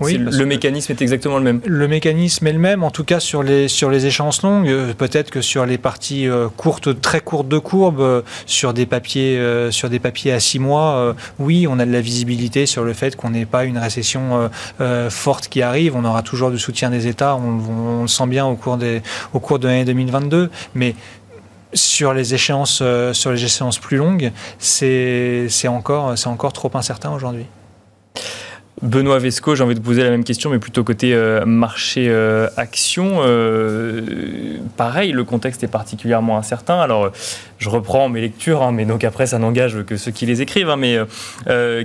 [0.00, 1.60] Oui, le mécanisme est exactement le même.
[1.64, 4.68] Le mécanisme est le même, en tout cas sur les, sur les échéances longues.
[4.68, 8.86] Euh, peut-être que sur les parties euh, courtes, très courtes de courbe, euh, sur des
[8.86, 9.40] papiers,
[9.70, 13.14] sur des papiers à six mois, oui, on a de la visibilité sur le fait
[13.14, 14.50] qu'on n'ait pas une récession
[15.10, 15.96] forte qui arrive.
[15.96, 17.36] On aura toujours du soutien des États.
[17.36, 20.50] On, le sent bien au cours, des, au cours de l'année 2022.
[20.74, 20.94] Mais
[21.72, 22.82] sur les échéances,
[23.12, 27.46] sur les échéances plus longues, c'est encore, encore trop incertain aujourd'hui.
[28.84, 33.22] Benoît Vesco, j'ai envie de poser la même question, mais plutôt côté euh, marché-action.
[33.22, 36.78] Euh, euh, pareil, le contexte est particulièrement incertain.
[36.78, 37.10] Alors,
[37.56, 40.68] je reprends mes lectures, hein, mais donc après, ça n'engage que ceux qui les écrivent,
[40.68, 40.98] hein, mais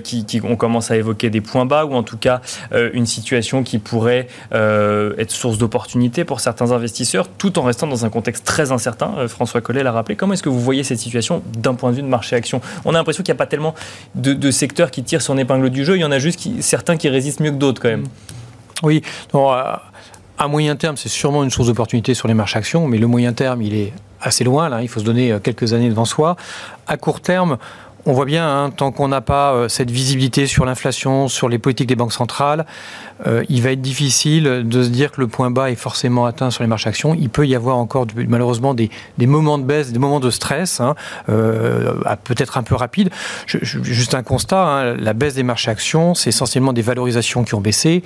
[0.04, 2.42] qui, qui, on commence à évoquer des points bas, ou en tout cas
[2.74, 8.10] une situation qui pourrait être source d'opportunités pour certains investisseurs, tout en restant dans un
[8.10, 9.28] contexte très incertain.
[9.30, 10.18] François Collet l'a rappelé.
[10.18, 12.60] Comment est-ce que vous voyez cette situation d'un point de vue de marché-action?
[12.84, 13.74] On a l'impression qu'il n'y a pas tellement
[14.16, 15.96] de, de, secteurs qui tirent son épingle du jeu.
[15.96, 18.06] Il y en a juste qui, certains qui résistent mieux que d'autres quand même.
[18.84, 19.02] Oui.
[19.34, 23.34] à moyen terme, c'est sûrement une source d'opportunité sur les marchés actions, mais le moyen
[23.34, 24.70] terme, il est assez loin.
[24.70, 26.36] Là, il faut se donner euh, quelques années devant soi.
[26.88, 27.58] À court terme,
[28.10, 31.60] on voit bien, hein, tant qu'on n'a pas euh, cette visibilité sur l'inflation, sur les
[31.60, 32.66] politiques des banques centrales,
[33.28, 36.50] euh, il va être difficile de se dire que le point bas est forcément atteint
[36.50, 37.14] sur les marchés actions.
[37.14, 38.90] Il peut y avoir encore malheureusement des,
[39.20, 40.96] moments de baisse, des moments de stress, hein,
[41.30, 41.94] euh,
[42.24, 43.12] peut-être un peu rapide.
[43.46, 47.62] juste un constat, hein, la baisse des marchés actions, c'est essentiellement des valorisations qui ont
[47.62, 48.02] baissé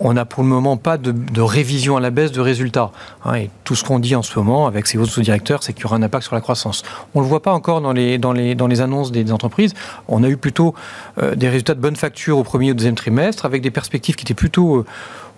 [0.00, 2.90] on n'a pour le moment pas de, révision à la baisse de résultats.
[3.24, 5.82] Hein, et tout ce qu'on dit en ce moment avec ces autres directeurs c'est qu'il
[5.82, 6.82] y aura un impact sur la croissance.
[7.14, 9.74] On ne le voit pas encore dans les, annonces des, entreprises.
[10.08, 10.74] On a eu plutôt
[11.22, 14.24] euh, des résultats de bonne facture au premier ou deuxième trimestre, avec des perspectives qui
[14.24, 14.76] étaient plutôt...
[14.76, 14.84] Euh,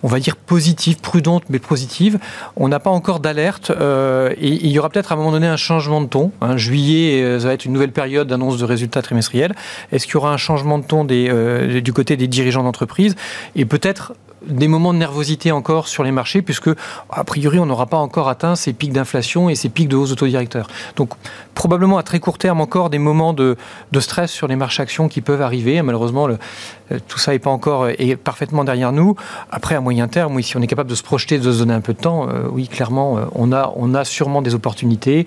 [0.03, 2.19] on va dire positives, prudentes mais positives.
[2.55, 5.47] On n'a pas encore d'alerte euh, et il y aura peut-être à un moment donné
[5.47, 6.31] un changement de ton.
[6.39, 6.55] Hein.
[6.55, 9.55] Juillet, ça va être une nouvelle période d'annonce de résultats trimestriels.
[9.91, 13.15] Est-ce qu'il y aura un changement de ton du côté des dirigeants d'entreprise?
[13.55, 14.13] Et peut-être
[14.45, 16.69] des moments de nervosité encore sur les marchés, puisque,
[17.09, 20.11] a priori, on n'aura pas encore atteint ces pics d'inflation et ces pics de hausse
[20.11, 20.67] autodirecteurs.
[20.95, 21.09] Donc,
[21.53, 23.57] probablement à très court terme encore des moments de,
[23.99, 25.81] stress sur les marchés actions qui peuvent arriver.
[25.81, 29.15] Malheureusement, euh, tout ça n'est pas encore euh, parfaitement derrière nous.
[29.51, 31.81] Après, à moyen terme, si on est capable de se projeter, de se donner un
[31.81, 35.25] peu de temps, euh, oui, clairement, on, a, on a sûrement des opportunités,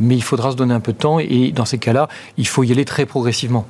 [0.00, 2.62] mais il faudra se donner un peu de temps et dans ces cas-là, il faut
[2.62, 3.66] y aller très progressivement.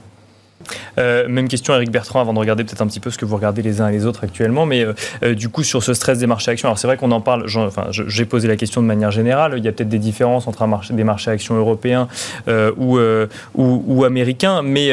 [0.98, 3.36] Euh, même question, Eric Bertrand, avant de regarder peut-être un petit peu ce que vous
[3.36, 4.66] regardez les uns et les autres actuellement.
[4.66, 4.92] Mais euh,
[5.22, 7.46] euh, du coup, sur ce stress des marchés actions, alors c'est vrai qu'on en parle,
[7.90, 9.54] j'ai posé la question de manière générale.
[9.56, 12.08] Il y a peut-être des différences entre des marchés actions européens
[12.76, 12.98] ou,
[13.56, 14.90] ou, américains, mais,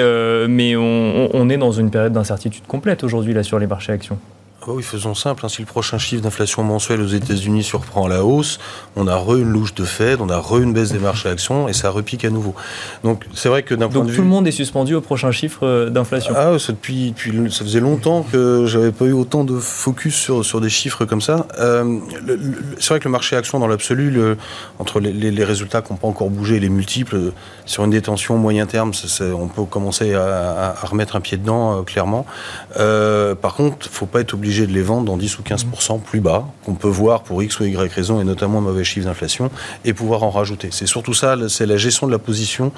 [0.47, 4.17] mais on, on, est dans une période d'incertitude complète aujourd'hui là sur les marchés actions.
[4.70, 5.43] Ah oui, faisons simple.
[5.43, 5.49] Hein.
[5.49, 8.59] Si le prochain chiffre d'inflation mensuel aux États-Unis surprend à la hausse,
[8.95, 11.67] on a re une louche de Fed, on a re une baisse des marchés actions
[11.67, 12.53] et ça repique à nouveau.
[13.03, 14.17] Donc c'est vrai que d'un point de vue.
[14.17, 17.80] tout le monde est suspendu au prochain chiffre euh, d'inflation Ah, depuis, depuis, ça faisait
[17.80, 21.47] longtemps que j'avais pas eu autant de focus sur, sur des chiffres comme ça.
[21.57, 21.97] Euh,
[22.78, 24.20] c'est vrai que le marché actions, dans l'absolu,
[24.78, 27.32] entre les, résultats qui n'ont pas encore bougé les multiples,
[27.65, 28.91] sur une détention moyen terme,
[29.36, 32.28] on peut commencer à, remettre un pied dedans, euh, clairement.
[32.76, 36.01] par contre, il ne faut pas être obligé de les vendre dans 10 ou 15%
[36.01, 39.49] plus bas, qu'on peut voir pour X ou Y raison, et notamment mauvais chiffre d'inflation,
[39.86, 40.70] et pouvoir en rajouter.
[40.72, 42.72] C'est surtout ça, c'est la gestion de la position.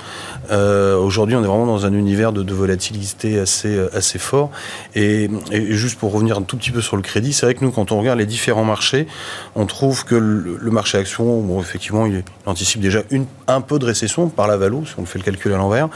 [0.52, 4.52] Euh, aujourd'hui, on est vraiment dans un univers de, volatilité assez, euh, assez fort.
[4.96, 7.72] Et, juste pour revenir un tout petit peu sur le crédit, c'est vrai que nous,
[7.72, 9.08] quand on regarde les différents marchés,
[9.56, 13.86] on trouve que le, marché action, bon, effectivement, il, anticipe déjà une, un peu de
[13.86, 15.90] récession par la valo, si on fait le calcul à l'envers.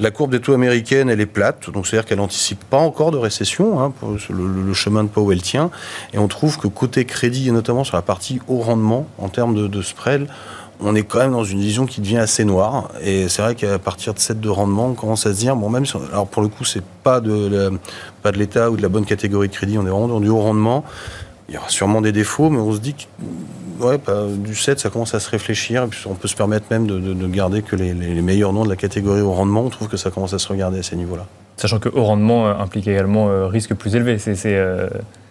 [0.00, 3.18] La courbe des taux américaines, elle est plate, donc c'est-à-dire qu'elle n'anticipe pas encore de
[3.18, 3.80] récession.
[3.80, 4.18] Hein, pour le,
[4.66, 5.70] le chemin de où elle tient.
[6.12, 9.68] Et on trouve que côté crédit, et notamment sur la partie haut rendement, en termes
[9.68, 10.26] de, spread,
[10.80, 12.90] on est quand même dans une vision qui devient assez noire.
[13.02, 15.70] Et c'est vrai qu'à partir de cette de rendement, on commence à se dire, bon,
[15.70, 17.72] même si, alors pour le coup, c'est pas de
[18.22, 20.28] pas de l'État ou de la bonne catégorie de crédit, on est vraiment dans du
[20.28, 20.84] haut rendement.
[21.48, 23.04] Il y aura sûrement des défauts, mais on se dit que
[23.80, 24.00] ouais,
[24.38, 25.88] du 7, ça commence à se réfléchir.
[26.06, 29.20] On peut se permettre même de, garder que les, les, meilleurs noms de la catégorie
[29.20, 29.62] haut rendement.
[29.62, 31.26] On trouve que ça commence à se regarder à ces niveaux-là.
[31.56, 34.18] Sachant que haut rendement euh, implique également euh, risque plus élevé.
[34.18, 34.88] C'est euh,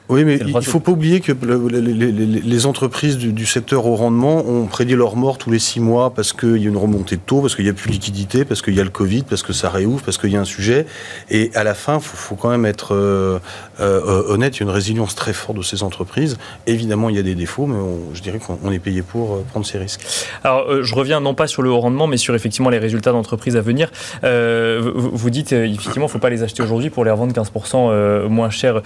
[0.08, 4.68] oui, mais il ne faut pas oublier que les, entreprises du, secteur au rendement ont
[4.68, 7.41] prédit leur mort tous les six mois parce qu'il y a une remontée de taux,
[7.41, 9.51] parce qu'il n'y a plus de liquidité, parce qu'il y a le Covid, parce que
[9.51, 10.86] ça réouvre, parce qu'il y a un sujet.
[11.32, 13.39] Et à la fin, il faut, quand même être euh,
[13.80, 16.38] euh, honnête, il y a une résilience très forte de ces entreprises.
[16.68, 17.78] Évidemment, il y a des défauts, mais
[18.14, 20.01] je dirais qu'on est payé pour euh, prendre ces risques.
[20.43, 23.58] Alors, je reviens non pas sur le haut rendement, mais sur effectivement les résultats d'entreprises
[23.58, 23.91] à venir.
[24.22, 28.51] vous, dites, effectivement, il ne faut pas les acheter aujourd'hui pour les revendre 15% moins
[28.51, 28.82] cher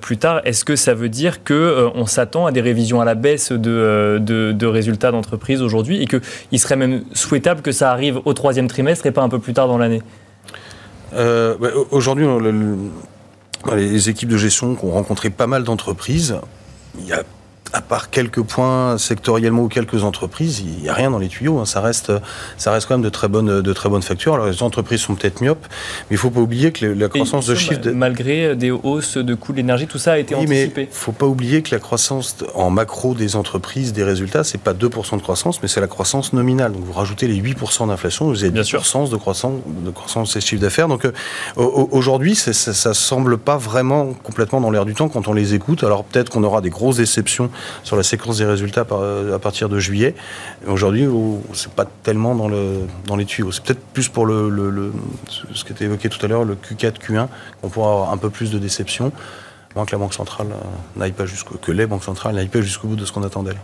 [0.00, 0.40] plus tard.
[0.46, 3.68] Est-ce que ça veut dire qu'on euh, s'attend à des révisions à la baisse de,
[3.68, 9.06] euh, résultats d'entreprise aujourd'hui et qu'il serait même souhaitable que ça arrive au troisième trimestre
[9.06, 10.02] et pas un peu plus tard dans l'année?
[11.14, 12.26] Euh, bah, Aujourd'hui,
[13.74, 16.36] les équipes de gestion ont rencontré pas mal d'entreprises,
[17.72, 21.58] à part quelques points sectoriellement ou quelques entreprises, il n'y a rien dans les tuyaux.
[21.58, 21.66] Hein.
[21.66, 22.12] Ça, reste,
[22.56, 24.34] ça reste quand même de très bonnes, de très bonnes factures.
[24.34, 25.66] Alors les entreprises sont peut-être myopes,
[26.10, 27.90] mais il ne faut pas oublier que la croissance de chiffre...
[27.90, 30.82] Malgré des hausses de coûts de l'énergie, tout ça a été oui, anticipé.
[30.82, 34.56] il ne faut pas oublier que la croissance en macro des entreprises, des résultats, ce
[34.56, 36.72] n'est pas 2% de croissance, mais c'est la croissance nominale.
[36.72, 40.62] Donc vous rajoutez les 8% d'inflation, vous avez 10% de croissance, de croissance des chiffres
[40.62, 40.88] d'affaires.
[40.88, 41.12] Donc euh,
[41.56, 42.50] aujourd'hui, ça
[42.88, 45.84] ne semble pas vraiment complètement dans l'air du temps quand on les écoute.
[45.84, 47.50] Alors peut-être qu'on aura des grosses déceptions
[47.82, 50.14] sur la séquence des résultats euh, à partir de juillet.
[50.66, 51.06] Aujourd'hui,
[51.52, 53.52] c'est pas tellement dans, le, dans les tuyaux.
[53.52, 57.28] C'est peut-être plus pour ce qui était évoqué tout à l'heure, le Q4, Q1,
[57.60, 59.12] qu'on pourra avoir un peu plus de déception,
[59.74, 62.60] moins que la Banque centrale euh, n'aille pas jusqu'au que les banques centrales n'aillent pas
[62.60, 63.56] jusqu'au bout de ce qu'on attendait.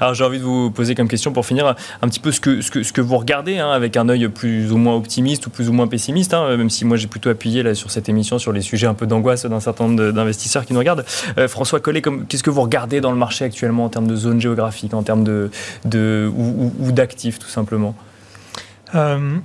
[0.00, 2.60] Alors j'ai envie de vous poser comme question pour finir un petit peu ce que,
[2.60, 5.50] ce que, ce que vous regardez hein, avec un œil plus ou moins optimiste ou
[5.50, 8.38] plus ou moins pessimiste, hein, même si moi j'ai plutôt appuyé là, sur cette émission
[8.38, 11.04] sur les sujets un peu d'angoisse d'un certain nombre d'investisseurs qui nous regardent.
[11.38, 14.40] Euh, François Collet, qu'est-ce que vous regardez dans le marché actuellement en termes de zone
[14.40, 15.50] géographique, en termes de,
[15.84, 17.94] de ou, d'actifs tout simplement?
[18.94, 19.36] Euh,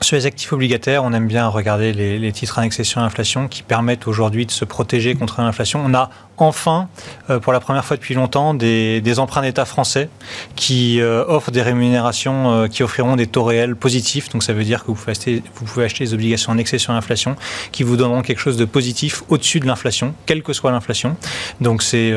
[0.00, 3.62] sur les actifs obligataires, on aime bien regarder les, les titres indexation à l'inflation qui
[3.62, 5.82] permettent aujourd'hui de se protéger contre l'inflation.
[5.84, 6.88] On a enfin,
[7.30, 10.08] euh, pour la première fois depuis longtemps, des, emprunts d'État français
[10.54, 14.28] qui euh, offrent des rémunérations euh, qui offriront des taux réels positifs.
[14.30, 17.36] Donc ça veut dire que vous pouvez acheter, des obligations indexées sur l'inflation
[17.72, 21.16] qui vous donneront quelque chose de positif au-dessus de l'inflation, quelle que soit l'inflation.
[21.60, 22.12] Donc c'est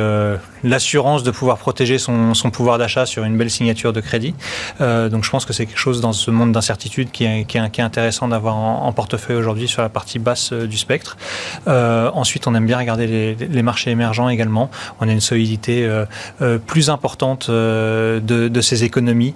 [0.63, 4.35] l'assurance de pouvoir protéger son, pouvoir d'achat sur une belle signature de crédit.
[4.79, 7.81] donc je pense que c'est quelque chose dans ce monde d'incertitude qui est, qui, est,
[7.81, 11.17] intéressant d'avoir en, portefeuille aujourd'hui sur la partie basse du spectre.
[11.65, 14.69] ensuite, on aime bien regarder les, les marchés émergents également.
[14.99, 16.05] On a une solidité euh,
[16.41, 19.33] euh, plus importante euh, de, ces économies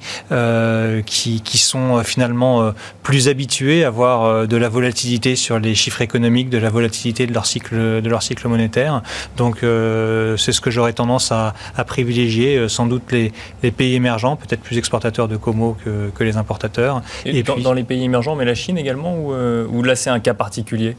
[1.05, 2.71] qui, qui, sont finalement
[3.01, 7.33] plus habituées à avoir de la volatilité sur les chiffres économiques, de la volatilité de
[7.33, 9.01] leur cycle, de leur cycle monétaire.
[9.35, 11.53] Donc c'est ce que j'aurais tendance à,
[11.87, 13.31] privilégier, sans doute les,
[13.63, 17.01] les pays émergents, peut-être plus exportateurs de Como que, que les importateurs.
[17.25, 20.19] Et, dans, dans, les pays émergents, mais la Chine également, ou, ou là c'est un
[20.19, 20.95] cas particulier?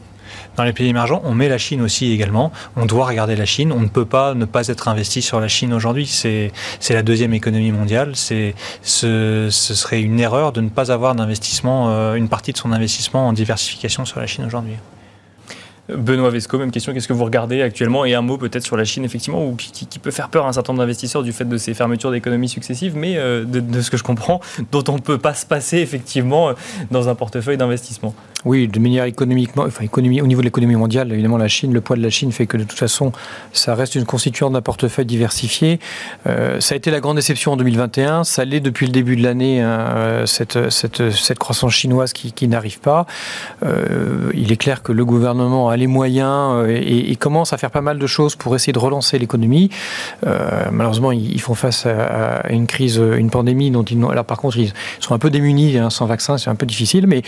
[0.57, 2.51] Dans les pays émergents, on met la Chine aussi également.
[2.75, 3.71] On doit regarder la Chine.
[3.71, 6.07] On ne peut pas ne pas être investi sur la Chine aujourd'hui.
[6.07, 6.51] C'est
[6.89, 8.13] la deuxième économie mondiale.
[8.15, 13.27] Ce, serait une erreur de ne pas avoir d'investissement, euh, une partie de son investissement
[13.27, 14.73] en diversification sur la Chine aujourd'hui.
[15.89, 18.03] Benoît Vesco, même question, qu'est-ce que vous regardez actuellement?
[18.03, 20.53] Et un mot peut-être sur la Chine, effectivement, ou qui, peut faire peur à un
[20.53, 23.97] certain nombre d'investisseurs du fait de ces fermetures d'économies successives, mais euh, de, ce que
[23.97, 24.41] je comprends,
[24.71, 26.53] dont on ne peut pas se passer effectivement euh,
[26.91, 28.13] dans un portefeuille d'investissement.
[28.45, 31.95] Oui, de manière économiquement, enfin au niveau de l'économie mondiale, évidemment la Chine, le poids
[31.95, 33.11] de la Chine fait que de toute façon,
[33.51, 35.79] ça reste une constituante d'un portefeuille diversifié.
[36.27, 39.23] Euh, ça a été la grande déception en 2021, ça l'est depuis le début de
[39.23, 43.05] l'année, hein, cette, cette, cette, croissance chinoise qui, qui n'arrive pas.
[44.33, 47.81] il est clair que le gouvernement a les moyens euh, et, commencent à faire pas
[47.81, 49.69] mal de choses pour essayer de relancer l'économie.
[50.25, 54.57] Euh, malheureusement, ils, font face à, une crise, une pandémie dont ils là par contre
[54.57, 57.21] ils sont un peu démunis hein, sans vaccin, c'est un peu difficile, mais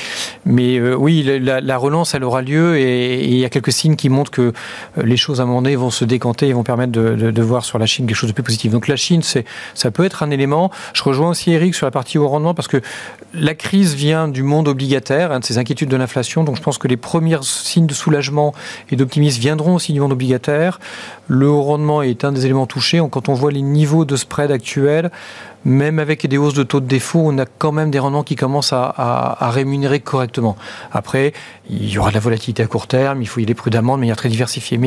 [0.46, 4.10] mais euh, oui, la, relance elle aura lieu et, il y a quelques signes qui
[4.10, 4.54] montrent que
[5.02, 7.80] les choses à un moment donné vont se décanter et vont permettre de, voir sur
[7.80, 8.72] la Chine quelque chose de plus positif.
[8.72, 10.72] Donc la Chine, ça peut être un élément.
[10.94, 12.82] Je rejoins aussi Eric sur la partie haut rendement parce que
[13.34, 16.44] la crise vient du monde obligataire, hein, de ces inquiétudes de l'inflation.
[16.44, 18.54] Donc je pense que les premiers signes de soulagement
[18.92, 20.80] et d'optimisme viendront aussi du monde obligataire.
[21.28, 23.02] Le haut rendement est un des éléments touchés.
[23.10, 25.12] Quand on voit les niveaux de spread actuels,
[25.66, 28.36] même avec des hausses de taux de défaut, on a quand même des rendements qui
[28.36, 30.56] commencent à, rémunérer correctement.
[30.92, 31.34] Après,
[31.70, 34.00] il y aura de la volatilité à court terme, il faut y aller prudemment de
[34.02, 34.80] manière très diversifiée.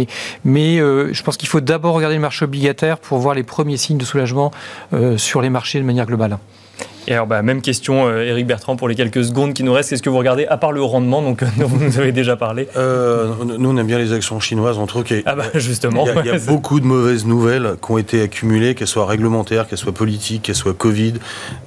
[0.44, 3.76] Mais, euh, je pense qu'il faut d'abord regarder le marché obligataire pour voir les premiers
[3.76, 4.50] signes de soulagement
[4.92, 6.38] euh, sur les marchés de manière globale.
[7.08, 9.90] Et alors, bah, même question, Eric euh, Bertrand, pour les quelques secondes qui nous restent.
[9.90, 12.68] Qu'est-ce que vous regardez, à part le rendement, donc, dont vous nous avez déjà parlé
[12.76, 15.12] euh, Nous, on aime bien les actions chinoises, entre autres.
[15.26, 16.06] Ah bah, justement.
[16.06, 19.78] Il y a, beaucoup de mauvaises nouvelles qui ont été accumulées, qu'elles soient réglementaires, qu'elles
[19.78, 21.14] soient politiques, qu'elles soient Covid.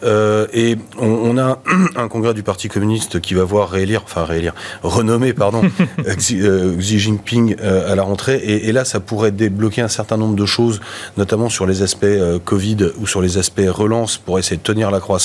[0.03, 1.59] Euh, et on, a
[1.95, 5.63] un congrès du Parti communiste qui va voir réélire, enfin réélire, renommer, pardon,
[6.17, 6.39] Xi,
[6.79, 8.37] Jinping à la rentrée.
[8.37, 10.79] Et, et, là, ça pourrait débloquer un certain nombre de choses,
[11.17, 12.05] notamment sur les aspects
[12.45, 15.24] Covid ou sur les aspects relance pour essayer de tenir la croissance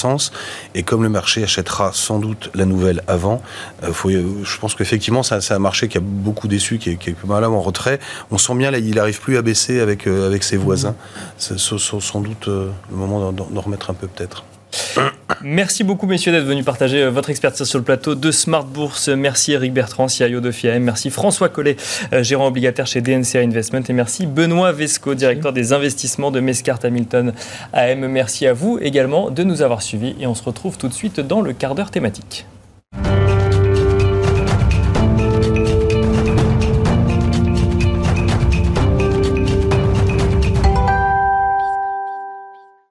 [0.74, 3.42] et comme le marché achètera sans doute la nouvelle avant,
[3.82, 7.10] euh, faut, je pense qu'effectivement, c'est un marché qui a beaucoup déçu, qui est, qui
[7.10, 7.98] est pas mal en retrait.
[8.30, 10.94] On sent bien, là, il n'arrive plus à baisser avec, euh, avec ses voisins.
[11.38, 14.44] C'est sans doute euh, le moment d'en remettre un peu peut-être.
[15.42, 19.08] Merci beaucoup, messieurs, d'être venus partager euh, votre expertise sur le plateau de Smart Bourse.
[19.08, 20.82] Merci Eric Bertrand, CIO de FIAM.
[20.82, 21.76] Merci François Collet,
[22.12, 23.82] euh, gérant obligataire chez DNCA Investment.
[23.88, 27.32] Et merci Benoît Vesco, directeur des investissements de Mescart Hamilton
[27.72, 28.06] AM.
[28.06, 30.14] Merci à vous également de nous avoir suivis.
[30.20, 32.46] Et on se retrouve tout de suite dans le quart d'heure thématique.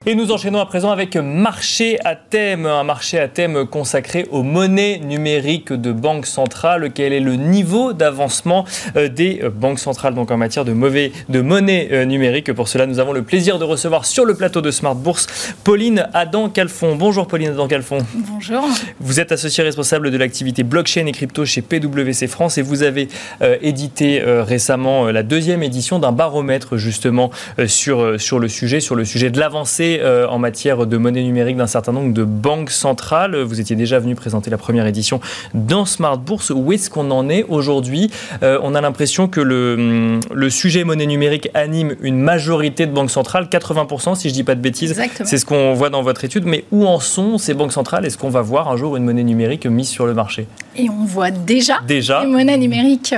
[0.10, 4.42] Et nous enchaînons à présent avec marché à thème, un marché à thème consacré aux
[4.42, 6.90] monnaies numériques de banque centrale.
[6.96, 11.42] Quel est le niveau d'avancement euh, des banques centrales donc en matière de, mauvais, de
[11.42, 14.72] monnaie euh, numérique Pour cela, nous avons le plaisir de recevoir sur le plateau de
[14.72, 16.96] Smart Bourse Pauline Adam-Calfon.
[16.96, 18.00] Bonjour Pauline Adam-Calfon.
[18.16, 18.68] Bonjour.
[19.00, 23.10] Vous êtes associée responsable de l'activité blockchain et crypto chez PwC France et vous avez
[23.44, 27.30] euh, édité récemment la deuxième édition d'un baromètre justement
[27.68, 31.58] sur, sur le sujet, sur le sujet de l'avancée euh, en matière de monnaie numérique
[31.58, 33.36] d'un certain nombre de banques centrales.
[33.36, 35.20] Vous étiez déjà venu présenter la première édition
[35.54, 36.52] dans Smart Bourse.
[36.52, 38.10] Où est-ce qu'on en est aujourd'hui
[38.44, 43.12] euh, On a l'impression que le, le sujet monnaie numérique anime une majorité de banques
[43.12, 45.00] centrales, 80% si je ne dis pas de bêtises.
[45.24, 46.46] C'est ce qu'on voit dans votre étude.
[46.46, 48.06] Mais où en sont ces banques centrales?
[48.06, 50.48] Est-ce qu'on va voir un jour une monnaie numérique mise sur le marché?
[50.76, 52.22] Et on voit déjà, déjà.
[52.22, 53.16] des monnaies numériques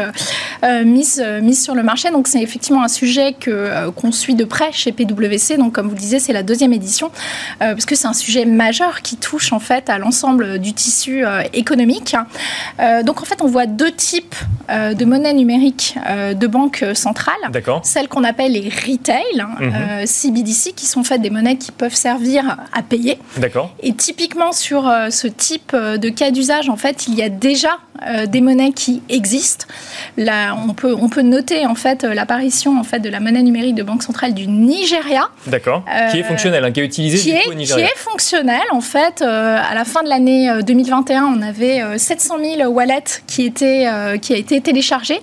[0.64, 2.12] euh, mises, mises sur le marché.
[2.12, 5.58] Donc c'est effectivement un sujet qu'on suit de près chez PwC.
[5.58, 7.10] Donc comme vous le disiez, c'est la deuxième édition,
[7.62, 11.26] euh, parce que c'est un sujet majeur qui touche en fait à l'ensemble du tissu
[11.26, 12.16] euh, économique.
[12.80, 14.36] Euh, donc en fait, on voit deux types
[14.70, 15.98] de monnaies numériques
[16.34, 17.36] de banques centrales.
[17.84, 19.46] Celles qu'on appelle les retail,
[20.06, 20.76] CBDC, mhm.
[20.76, 23.18] qui sont faites des monnaies qui peuvent servir à payer.
[23.36, 23.76] D'accord.
[23.82, 27.80] Et typiquement sur ce type de cas d'usage, en fait, il y a déjà
[28.28, 29.66] des monnaies qui existent.
[30.16, 33.76] Là, on peut, on peut noter en fait l'apparition en fait de la monnaie numérique
[33.76, 35.30] de banque centrale du Nigeria.
[35.48, 35.84] D'accord.
[36.12, 39.22] qui est fonctionnelle Hein, qui est utilisé qui est, Qui est fonctionnel en fait.
[39.22, 43.46] Euh, à la fin de l'année 2021, euh, on avait 700 euh, 000 wallets qui
[43.46, 43.88] étaient
[44.22, 45.22] qui a été téléchargés.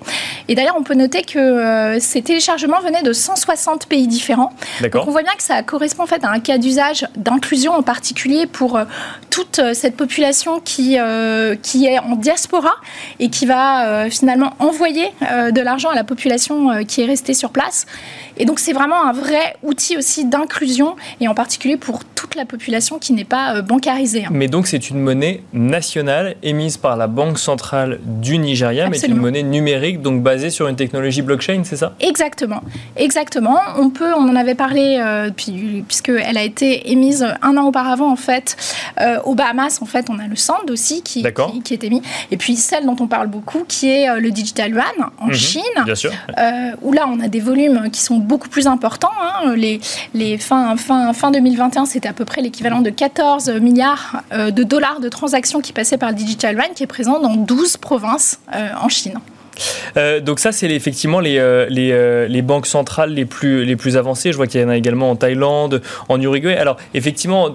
[0.49, 4.53] Et d'ailleurs, on peut noter que ces téléchargements venaient de 160 pays différents.
[4.83, 7.83] Donc on voit bien que ça correspond en fait à un cas d'usage d'inclusion en
[7.83, 8.81] particulier pour
[9.31, 10.97] toute cette population qui
[11.62, 12.74] qui est en diaspora
[13.20, 17.87] et qui va finalement envoyer de l'argent à la population qui est restée sur place.
[18.39, 22.44] Et donc c'est vraiment un vrai outil aussi d'inclusion et en particulier pour toute la
[22.44, 24.24] population qui n'est pas euh, bancarisée.
[24.24, 24.30] Hein.
[24.32, 29.06] Mais donc c'est une monnaie nationale émise par la Banque centrale du Nigeria, mais c'est
[29.06, 31.94] une monnaie numérique, donc basée sur une technologie blockchain, c'est ça?
[32.00, 32.60] Exactement,
[32.96, 33.60] exactement.
[33.76, 38.10] On peut, on en avait parlé, euh, puis, puisqu'elle a été émise un an auparavant
[38.10, 38.56] en fait
[39.00, 39.78] euh, aux Bahamas.
[39.80, 41.24] En fait, on a le Sand aussi qui,
[41.62, 42.02] qui, est émis,
[42.32, 44.84] et puis celle dont on parle beaucoup, qui est le Digital Yuan
[45.20, 46.10] en mhm, Chine, bien sûr.
[46.82, 49.12] où là on a des volumes qui sont beaucoup plus importants.
[49.22, 49.54] Hein.
[49.54, 49.78] Les,
[50.14, 54.62] les fin, fin, fin 2021, c'était à peu près l'équivalent de 14 milliards euh, de
[54.62, 58.40] dollars de transactions qui passaient par le Digital Yuan, qui est présent dans 12 provinces
[58.54, 59.18] euh, en Chine.
[59.96, 61.38] Euh, donc ça, c'est effectivement les,
[61.68, 64.32] les, banques centrales les plus, les plus avancées.
[64.32, 66.56] Je vois qu'il y en a également en Thaïlande, en Uruguay.
[66.56, 67.48] Alors effectivement,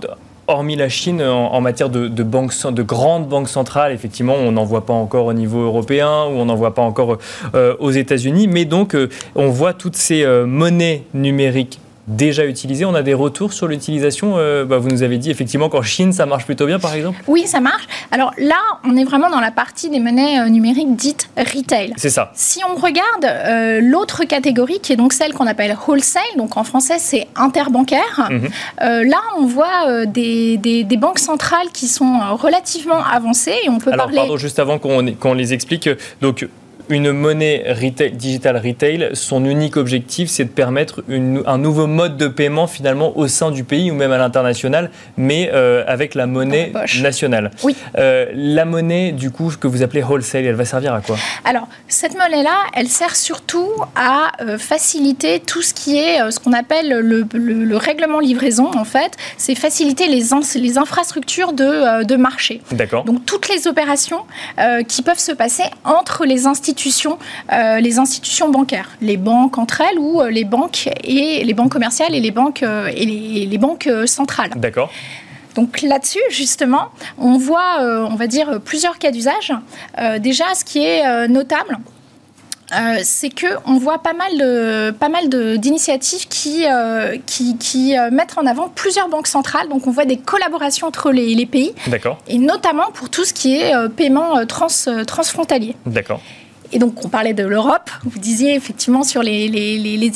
[0.47, 4.85] hormis la Chine, en, matière de, de, de grandes banques centrales, effectivement, on n'en voit
[4.85, 7.17] pas encore au niveau européen ou on n'en voit pas encore
[7.53, 8.47] aux États-Unis.
[8.49, 8.97] Mais donc,
[9.35, 12.85] on voit toutes ces monnaies numériques déjà utilisé.
[12.85, 14.33] On a des retours sur l'utilisation.
[14.37, 17.21] Euh, bah, vous nous avez dit effectivement qu'en Chine, ça marche plutôt bien, par exemple?
[17.27, 17.87] Oui, ça marche.
[18.11, 21.93] Alors là, on est vraiment dans la partie des monnaies euh, numériques dites retail.
[21.97, 22.31] C'est ça.
[22.35, 26.63] Si on regarde euh, l'autre catégorie, qui est donc celle qu'on appelle wholesale, donc en
[26.63, 28.49] français, c'est interbancaire, mhm.
[28.79, 34.05] là, on voit des, des, banques centrales qui sont relativement avancées et on peut Alors,
[34.05, 34.17] parler...
[34.17, 35.89] pardon, juste avant qu'on les explique,
[36.21, 36.47] donc
[36.89, 42.27] une monnaie retail, digital retail, son unique objectif, c'est de permettre un nouveau mode de
[42.27, 46.71] paiement finalement au sein du pays ou même à l'international, mais euh, avec la monnaie
[47.01, 47.51] nationale.
[47.63, 47.75] Oui.
[47.97, 51.17] Euh, la monnaie, du coup, que vous appelez wholesale, elle va servir à quoi?
[51.45, 56.53] Alors, cette monnaie-là, elle sert surtout à euh, faciliter tout ce qui est ce qu'on
[56.53, 59.13] appelle le, règlement livraison, en fait.
[59.37, 60.23] C'est faciliter les,
[60.55, 62.61] les infrastructures de, de marché.
[62.71, 63.03] D'accord.
[63.03, 64.21] Donc, toutes les opérations
[64.87, 66.72] qui peuvent se passer entre les institutions
[67.51, 71.71] euh, les institutions bancaires, les banques entre elles ou euh, les banques et les banques
[71.71, 74.51] commerciales et les banques euh, et les, banques centrales.
[74.55, 74.91] D'accord.
[75.55, 79.53] Donc là-dessus, justement, on voit, on va dire, plusieurs cas d'usage.
[80.19, 81.77] déjà, ce qui est notable,
[83.03, 86.65] c'est que on voit pas mal de pas mal d'initiatives qui
[87.27, 89.69] qui, mettent en avant plusieurs banques centrales.
[89.69, 91.73] Donc on voit des collaborations entre les, les pays.
[91.87, 92.17] D'accord.
[92.27, 94.67] Et notamment pour tout ce qui est paiement trans,
[95.05, 95.75] transfrontalier.
[95.85, 96.19] D'accord.
[96.73, 97.91] Et donc, on parlait de l'Europe.
[98.03, 99.45] Vous disiez effectivement sur les,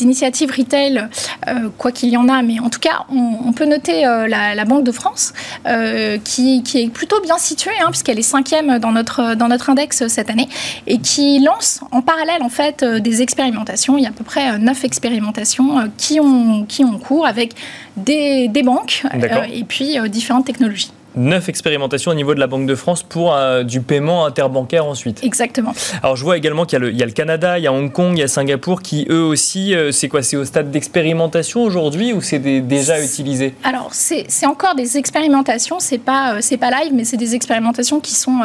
[0.01, 1.07] initiatives retail,
[1.47, 4.65] euh, quoi qu'il y en a, mais en tout cas, on, peut noter euh, la,
[4.65, 5.33] Banque de France,
[5.67, 10.07] euh, qui, est plutôt bien située, hein, puisqu'elle est cinquième dans notre, dans notre index
[10.07, 10.49] cette année,
[10.87, 13.97] et qui lance en parallèle, en fait, des expérimentations.
[13.97, 17.53] Il y a à peu près neuf expérimentations qui, ont, qui ont cours avec
[17.95, 19.03] des, des banques
[19.53, 20.91] et puis différentes technologies.
[21.15, 25.23] Neuf expérimentations au niveau de la Banque de France pour euh, du paiement interbancaire ensuite.
[25.23, 25.73] Exactement.
[26.03, 28.19] Alors je vois également qu'il y, a le Canada, il y a Hong Kong, il
[28.19, 32.21] y a Singapour qui eux aussi, euh, c'est quoi C'est au stade d'expérimentation aujourd'hui ou
[32.21, 33.55] c'est déjà utilisé?
[33.63, 37.99] Alors c'est encore des expérimentations, c'est pas, euh, c'est pas live, mais c'est des expérimentations
[37.99, 38.39] qui sont,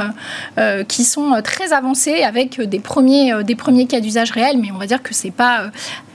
[0.89, 4.87] qui sont très avancées avec des premiers, des premiers cas d'usage réels, mais on va
[4.87, 5.71] dire que c'est pas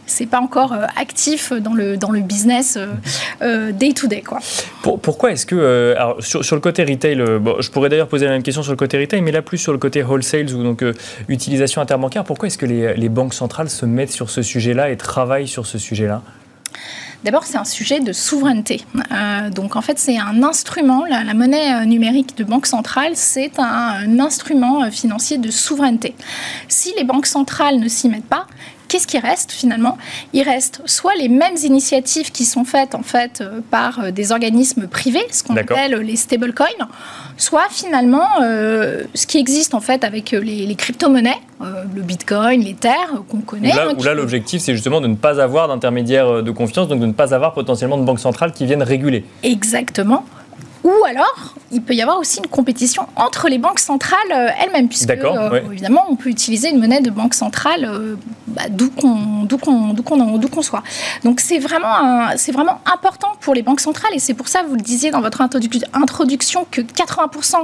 [0.08, 2.88] c'est pas encore euh, actif dans le, dans le business euh,
[3.42, 4.22] euh, day to day.
[4.22, 4.40] Quoi.
[4.82, 8.32] pourquoi est-ce que, alors, sur, sur, le côté retail, bon, je pourrais d'ailleurs poser la
[8.32, 10.84] même question sur le côté retail, mais là plus sur le côté wholesale ou donc
[11.28, 14.98] utilisation interbancaire, pourquoi est-ce que les, les banques centrales se mettent sur ce sujet-là et
[14.98, 16.22] travaillent sur ce sujet-là?
[17.24, 18.86] D'abord, c'est un sujet de souveraineté.
[19.52, 24.20] donc, en fait, c'est un instrument, la, monnaie numérique de banque centrale, c'est un, un,
[24.20, 26.16] instrument financier de souveraineté.
[26.68, 28.46] Si les banques centrales ne s'y mettent pas,
[28.88, 29.98] qu'est-ce qui reste finalement?
[30.34, 34.32] Il reste soit les mêmes initiatives qui sont faites en fait euh, par euh, des
[34.32, 36.68] organismes privés, ce qu'on appelle les stablecoins,
[37.38, 42.90] soit finalement euh, ce qui existe en fait avec les, crypto-monnaies, le Bitcoin, l'Ether
[43.30, 43.74] qu'on connaît.
[43.74, 47.06] Là, hein, là l'objectif c'est justement de ne pas avoir d'intermédiaire de confiance, donc de
[47.06, 49.26] ne pas avoir potentiellement de banques centrales qui viennent réguler.
[49.44, 50.26] Exactement.
[50.88, 54.88] Ou alors, il peut y avoir aussi une compétition entre les banques centrales euh, elles-mêmes,
[54.88, 58.16] puisque euh, évidemment, on peut utiliser une monnaie de banque centrale euh,
[58.48, 60.84] bah, d'où qu'on soit.
[61.26, 64.82] Donc c'est vraiment, vraiment important pour les banques centrales, et c'est pour ça, vous le
[64.82, 67.56] disiez dans votre introduction, que 80%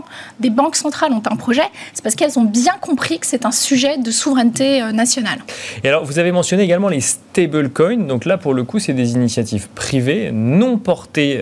[0.42, 1.64] des banques centrales ont un projet,
[1.94, 5.40] c'est parce qu'elles ont bien compris que c'est un sujet de souveraineté nationale.
[5.86, 9.14] Et alors, vous avez mentionné également les stablecoins, donc là, pour le coup, c'est des
[9.14, 11.42] initiatives privées, non portées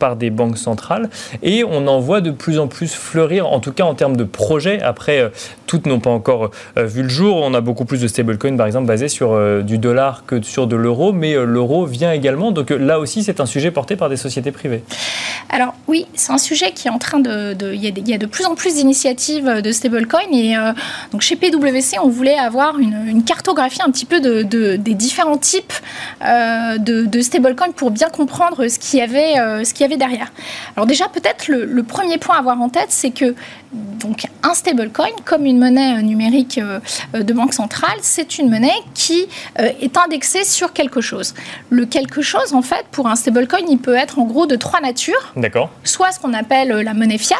[0.00, 1.08] par des banques centrales,
[1.42, 4.24] et on en voit de plus en plus fleurir, en tout cas en termes de
[4.24, 4.80] projets.
[4.82, 5.28] Après, euh,
[5.66, 7.36] toutes n'ont pas encore euh, vu le jour.
[7.36, 10.66] On a beaucoup plus de stablecoins, par exemple, basés sur euh, du dollar que sur
[10.66, 12.50] de l'euro, mais l'euro vient également.
[12.50, 14.82] Donc là aussi, c'est un sujet porté par des sociétés privées.
[15.48, 17.56] Alors oui, c'est un sujet qui est en train de...
[17.74, 20.32] il, y a de, plus en plus d'initiatives de stablecoins.
[20.32, 20.54] Et
[21.12, 24.42] donc chez PwC, on voulait avoir une, cartographie un petit peu de,
[24.76, 25.72] des différents types
[26.22, 30.32] de, de stablecoins pour bien comprendre ce qu'il y, avait, ce qu'il y avait derrière.
[30.76, 33.34] Alors déjà, peut-être le, le premier point à avoir en tête, c'est que
[33.72, 36.80] donc un stablecoin, comme une monnaie euh, numérique euh,
[37.14, 39.26] euh, de banque centrale, c'est une monnaie qui
[39.56, 41.34] est indexée sur quelque chose.
[41.68, 44.80] Le quelque chose, en fait, pour un stablecoin, il peut être en gros de trois
[44.80, 45.32] natures.
[45.36, 45.70] D'accord.
[45.84, 47.36] Soit ce qu'on appelle la monnaie fiat,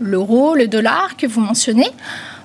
[0.00, 1.88] l'euro, le dollar que vous mentionnez,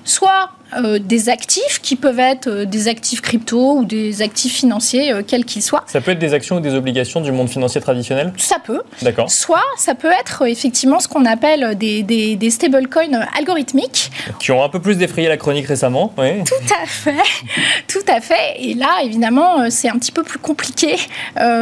[0.04, 5.12] soit euh, des actifs qui peuvent être euh, des actifs crypto ou des actifs financiers,
[5.12, 5.82] euh, quels qu'ils soient.
[5.86, 8.34] Ça peut être des actions ou des obligations du monde financier traditionnel?
[8.36, 8.82] Ça peut.
[9.00, 9.30] D'accord.
[9.30, 14.10] Soit ça peut être effectivement ce qu'on appelle des, des, des stablecoins algorithmiques.
[14.40, 16.12] Qui ont un peu plus défrayé la chronique récemment.
[16.18, 16.44] Oui.
[16.44, 17.14] Tout à fait.
[17.88, 18.56] Tout à fait.
[18.60, 20.96] Et là, évidemment, c'est un petit peu plus compliqué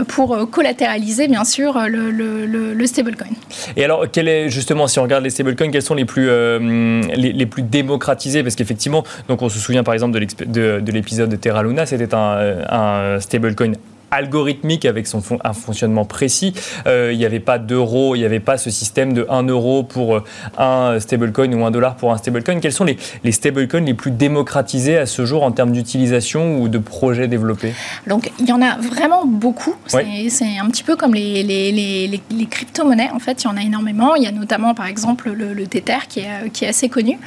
[0.09, 3.29] pour collatéraliser, bien sûr, le, le, le, stablecoin.
[3.77, 7.33] Et alors, quel est, justement, si on regarde les stablecoins, quels sont les plus, les,
[7.33, 8.43] les plus démocratisés?
[8.43, 8.96] Parce qu'effectivement,
[9.29, 13.73] donc on se souvient par exemple de l'épisode de Terra Luna, c'était un, un stablecoin
[14.11, 16.55] algorithmique avec son un fonctionnement précis.
[16.87, 19.83] Euh, il n'y avait pas d'euros, il n'y avait pas ce système de 1 euro
[19.83, 20.25] pour euh,
[20.59, 22.61] un stablecoin ou 1 dollar pour un stablecoin.
[22.61, 26.69] Quels sont les, les stablecoins les plus démocratisés à ce jour en termes d'utilisation ou
[26.69, 27.73] de projets développés?
[28.07, 29.75] Donc il y en a vraiment beaucoup.
[29.87, 33.11] C'est un petit peu comme les, les, les, les crypto-monnaies.
[33.13, 34.15] En fait, il y en a énormément.
[34.15, 37.19] Il y a notamment par exemple le, Tether qui est, qui est assez connu.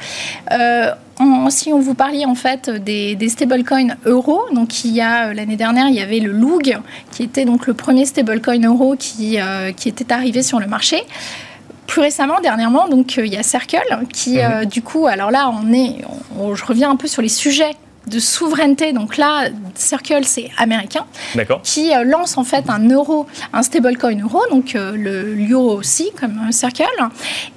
[0.52, 0.92] Euh,
[1.50, 5.56] si on vous parlait en fait des, des stablecoins euros, donc il y a l'année
[5.56, 6.78] dernière il y avait le Loog
[7.10, 11.02] qui était donc le premier stablecoin euro qui, euh, qui était arrivé sur le marché
[11.86, 14.38] plus récemment, dernièrement, donc euh, il y a Circle qui, mhm.
[14.44, 15.96] euh, du coup, alors là, on est,
[16.54, 17.72] je reviens un peu sur les sujets
[18.06, 18.92] de souveraineté.
[18.92, 21.04] Donc là, Circle, c'est américain,
[21.62, 26.10] qui euh, lance en fait un euro, un stablecoin euro, donc euh, le l'euro aussi,
[26.18, 26.84] comme un Circle.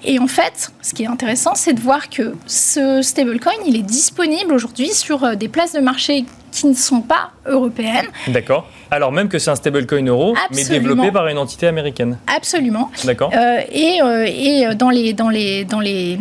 [0.03, 3.83] Et en fait, ce qui est intéressant, c'est de voir que ce stablecoin, il est
[3.83, 8.05] disponible aujourd'hui sur euh, des places de marché qui ne sont pas européennes.
[8.27, 8.69] D'accord.
[8.91, 12.19] Alors même que c'est un stablecoin euro, mais développé par une entité américaine.
[12.27, 12.91] Absolument.
[13.05, 13.31] D'accord.
[13.71, 16.19] et, et dans les dans les dans les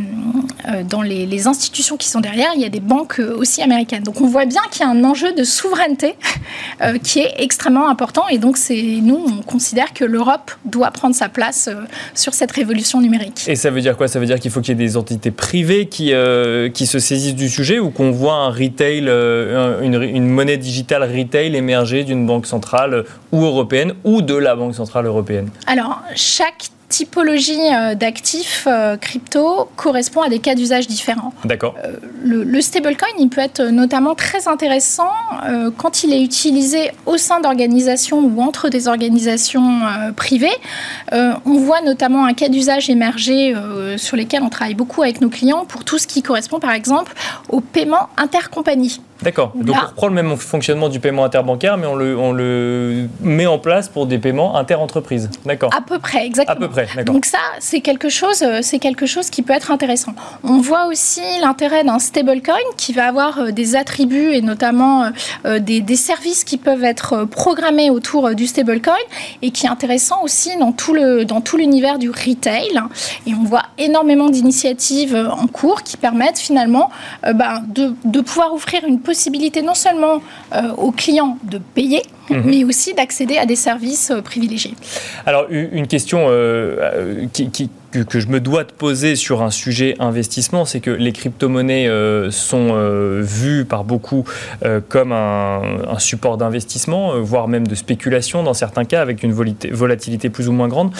[0.84, 4.02] dans les, les, institutions qui sont derrière, il y a des banques aussi américaines.
[4.02, 6.14] Donc on voit bien qu'il y a un enjeu de souveraineté
[6.80, 8.28] euh, qui est extrêmement important.
[8.28, 11.82] Et donc, c'est nous, on considère que l'Europe doit prendre sa place euh,
[12.14, 13.44] sur cette révolution numérique.
[13.46, 14.08] Et ça veut dire quoi?
[14.08, 16.98] Ça veut dire qu'il faut qu'il y ait des entités privées qui, euh, qui se
[16.98, 19.08] saisissent du sujet ou qu'on voit un retail,
[19.82, 24.74] une, une, monnaie digitale retail émerger d'une banque centrale ou européenne ou de la Banque
[24.74, 25.50] centrale européenne?
[25.66, 28.68] Alors, chaque typologie d'actifs
[29.00, 31.32] crypto correspond à des cas d'usage différents.
[31.44, 31.74] D'accord.
[32.22, 35.10] le, le stablecoin, il peut être notamment très intéressant
[35.78, 39.80] quand il est utilisé au sein d'organisations ou entre des organisations
[40.16, 40.56] privées.
[41.12, 43.54] on voit notamment un cas d'usage émerger
[43.96, 47.14] sur lesquels on travaille beaucoup avec nos clients pour tout ce qui correspond par exemple
[47.48, 49.00] au paiement intercompagnie.
[49.22, 49.52] D'accord.
[49.54, 53.46] Donc on reprend le même fonctionnement du paiement interbancaire, mais on le, on le met
[53.46, 55.30] en place pour des paiements interentreprises.
[55.46, 55.70] D'accord.
[55.76, 56.56] À peu près, exactement.
[56.56, 59.70] À peu près, Donc ça, c'est quelque chose, euh, c'est quelque chose qui peut être
[59.70, 60.14] intéressant.
[60.44, 65.10] On voit aussi l'intérêt d'un stablecoin qui va avoir euh, des attributs et notamment
[65.44, 68.96] euh, des, services qui peuvent être programmés autour du stablecoin
[69.42, 72.80] et qui est intéressant aussi dans tout le dans tout l'univers du retail.
[73.26, 76.90] Et on voit énormément d'initiatives en cours qui permettent finalement
[77.22, 80.22] ben, de, pouvoir offrir une possibilité non seulement
[80.78, 82.42] aux clients de payer, mhm.
[82.44, 84.74] mais aussi d'accéder à des services euh, privilégiés.
[85.26, 87.26] Alors, une question euh,
[87.92, 91.88] que, je me dois de poser sur un sujet investissement, c'est que les crypto-monnaies
[92.30, 92.74] sont
[93.20, 94.24] vues par beaucoup
[94.88, 100.48] comme un, support d'investissement, voire même de spéculation dans certains cas, avec une volatilité plus
[100.48, 100.92] ou moins grande.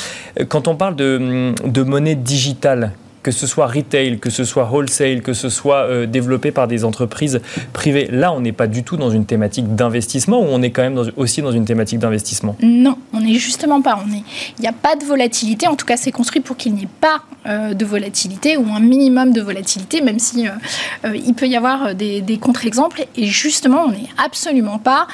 [0.49, 2.93] Quand on parle de, de monnaie digitale,
[3.23, 6.85] que ce soit retail, que ce soit wholesale, que ce soit euh, développé par des
[6.85, 7.41] entreprises
[7.73, 8.09] privées.
[8.11, 11.11] Là, on n'est pas du tout dans une thématique d'investissement ou on est quand même
[11.17, 12.57] aussi dans une thématique d'investissement?
[12.63, 14.03] Non, on n'est justement pas.
[14.59, 15.69] Il n'y a pas de volatilité.
[15.69, 18.81] En tout cas, c'est construit pour qu'il n'y ait pas euh, de volatilité ou un
[18.81, 23.07] minimum de volatilité, même si euh, il peut y avoir des, des contre-exemples.
[23.17, 25.07] Et justement, on n'est absolument pas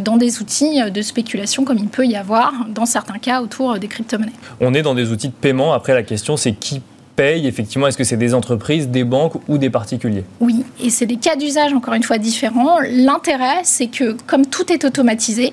[0.00, 3.88] dans des outils de spéculation comme il peut y avoir dans certains cas autour des
[3.88, 4.32] crypto-monnaies.
[4.60, 5.72] On est dans des outils de paiement.
[5.72, 6.82] Après, la question, c'est qui
[7.18, 11.16] effectivement Est-ce que c'est des entreprises, des banques ou des particuliers Oui, et c'est des
[11.16, 12.78] cas d'usage encore une fois différents.
[12.90, 15.52] L'intérêt, c'est que comme tout est automatisé,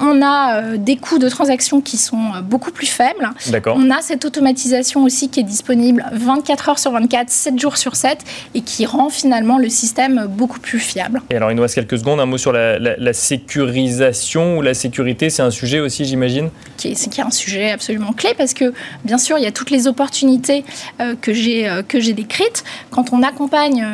[0.00, 3.30] on a euh, des coûts de transaction qui sont euh, beaucoup plus faibles.
[3.66, 7.96] On a cette automatisation aussi qui est disponible 24 heures sur 24, 7 jours sur
[7.96, 8.18] 7
[8.54, 11.22] et qui rend finalement le système beaucoup plus fiable.
[11.30, 12.20] Et alors, il nous reste quelques secondes.
[12.20, 15.30] Un mot sur la, sécurisation ou la sécurité.
[15.30, 16.50] C'est un sujet aussi, j'imagine?
[16.76, 18.72] Qui est, qui est un sujet absolument clé parce que,
[19.04, 20.64] bien sûr, il y a toutes les opportunités
[21.00, 22.64] euh, que j'ai que j'ai décrites.
[22.90, 23.86] Quand on accompagne,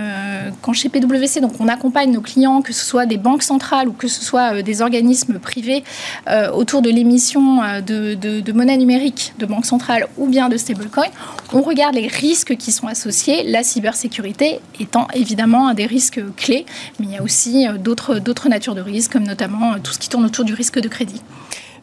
[0.63, 3.93] quand chez PwC, donc on accompagne nos clients, que ce soit des banques centrales ou
[3.93, 5.83] que ce soit des organismes privés,
[6.29, 11.07] euh, autour de l'émission euh, de, monnaie numérique de banque centrale ou bien de stablecoin,
[11.53, 16.67] on regarde les risques qui sont associés, la cybersécurité étant évidemment un des risques clés,
[16.99, 20.09] mais il y a aussi euh, d'autres natures de risques, comme notamment tout ce qui
[20.09, 21.23] tourne autour du risque de crédit.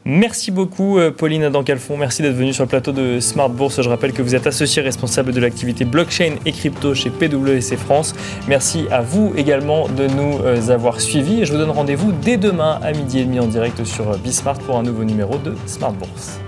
[0.10, 3.82] Merci beaucoup Pauline Dancalfon, merci d'être venue sur le plateau de Smart Bourse.
[3.82, 8.16] Je rappelle que vous êtes associée responsable de l'activité blockchain et crypto chez PwC France.
[8.47, 12.80] Merci à vous également de nous avoir suivis et je vous donne rendez-vous dès demain
[12.82, 16.39] à midi et demi en direct sur Bismart pour un nouveau numéro de Smart Bourse.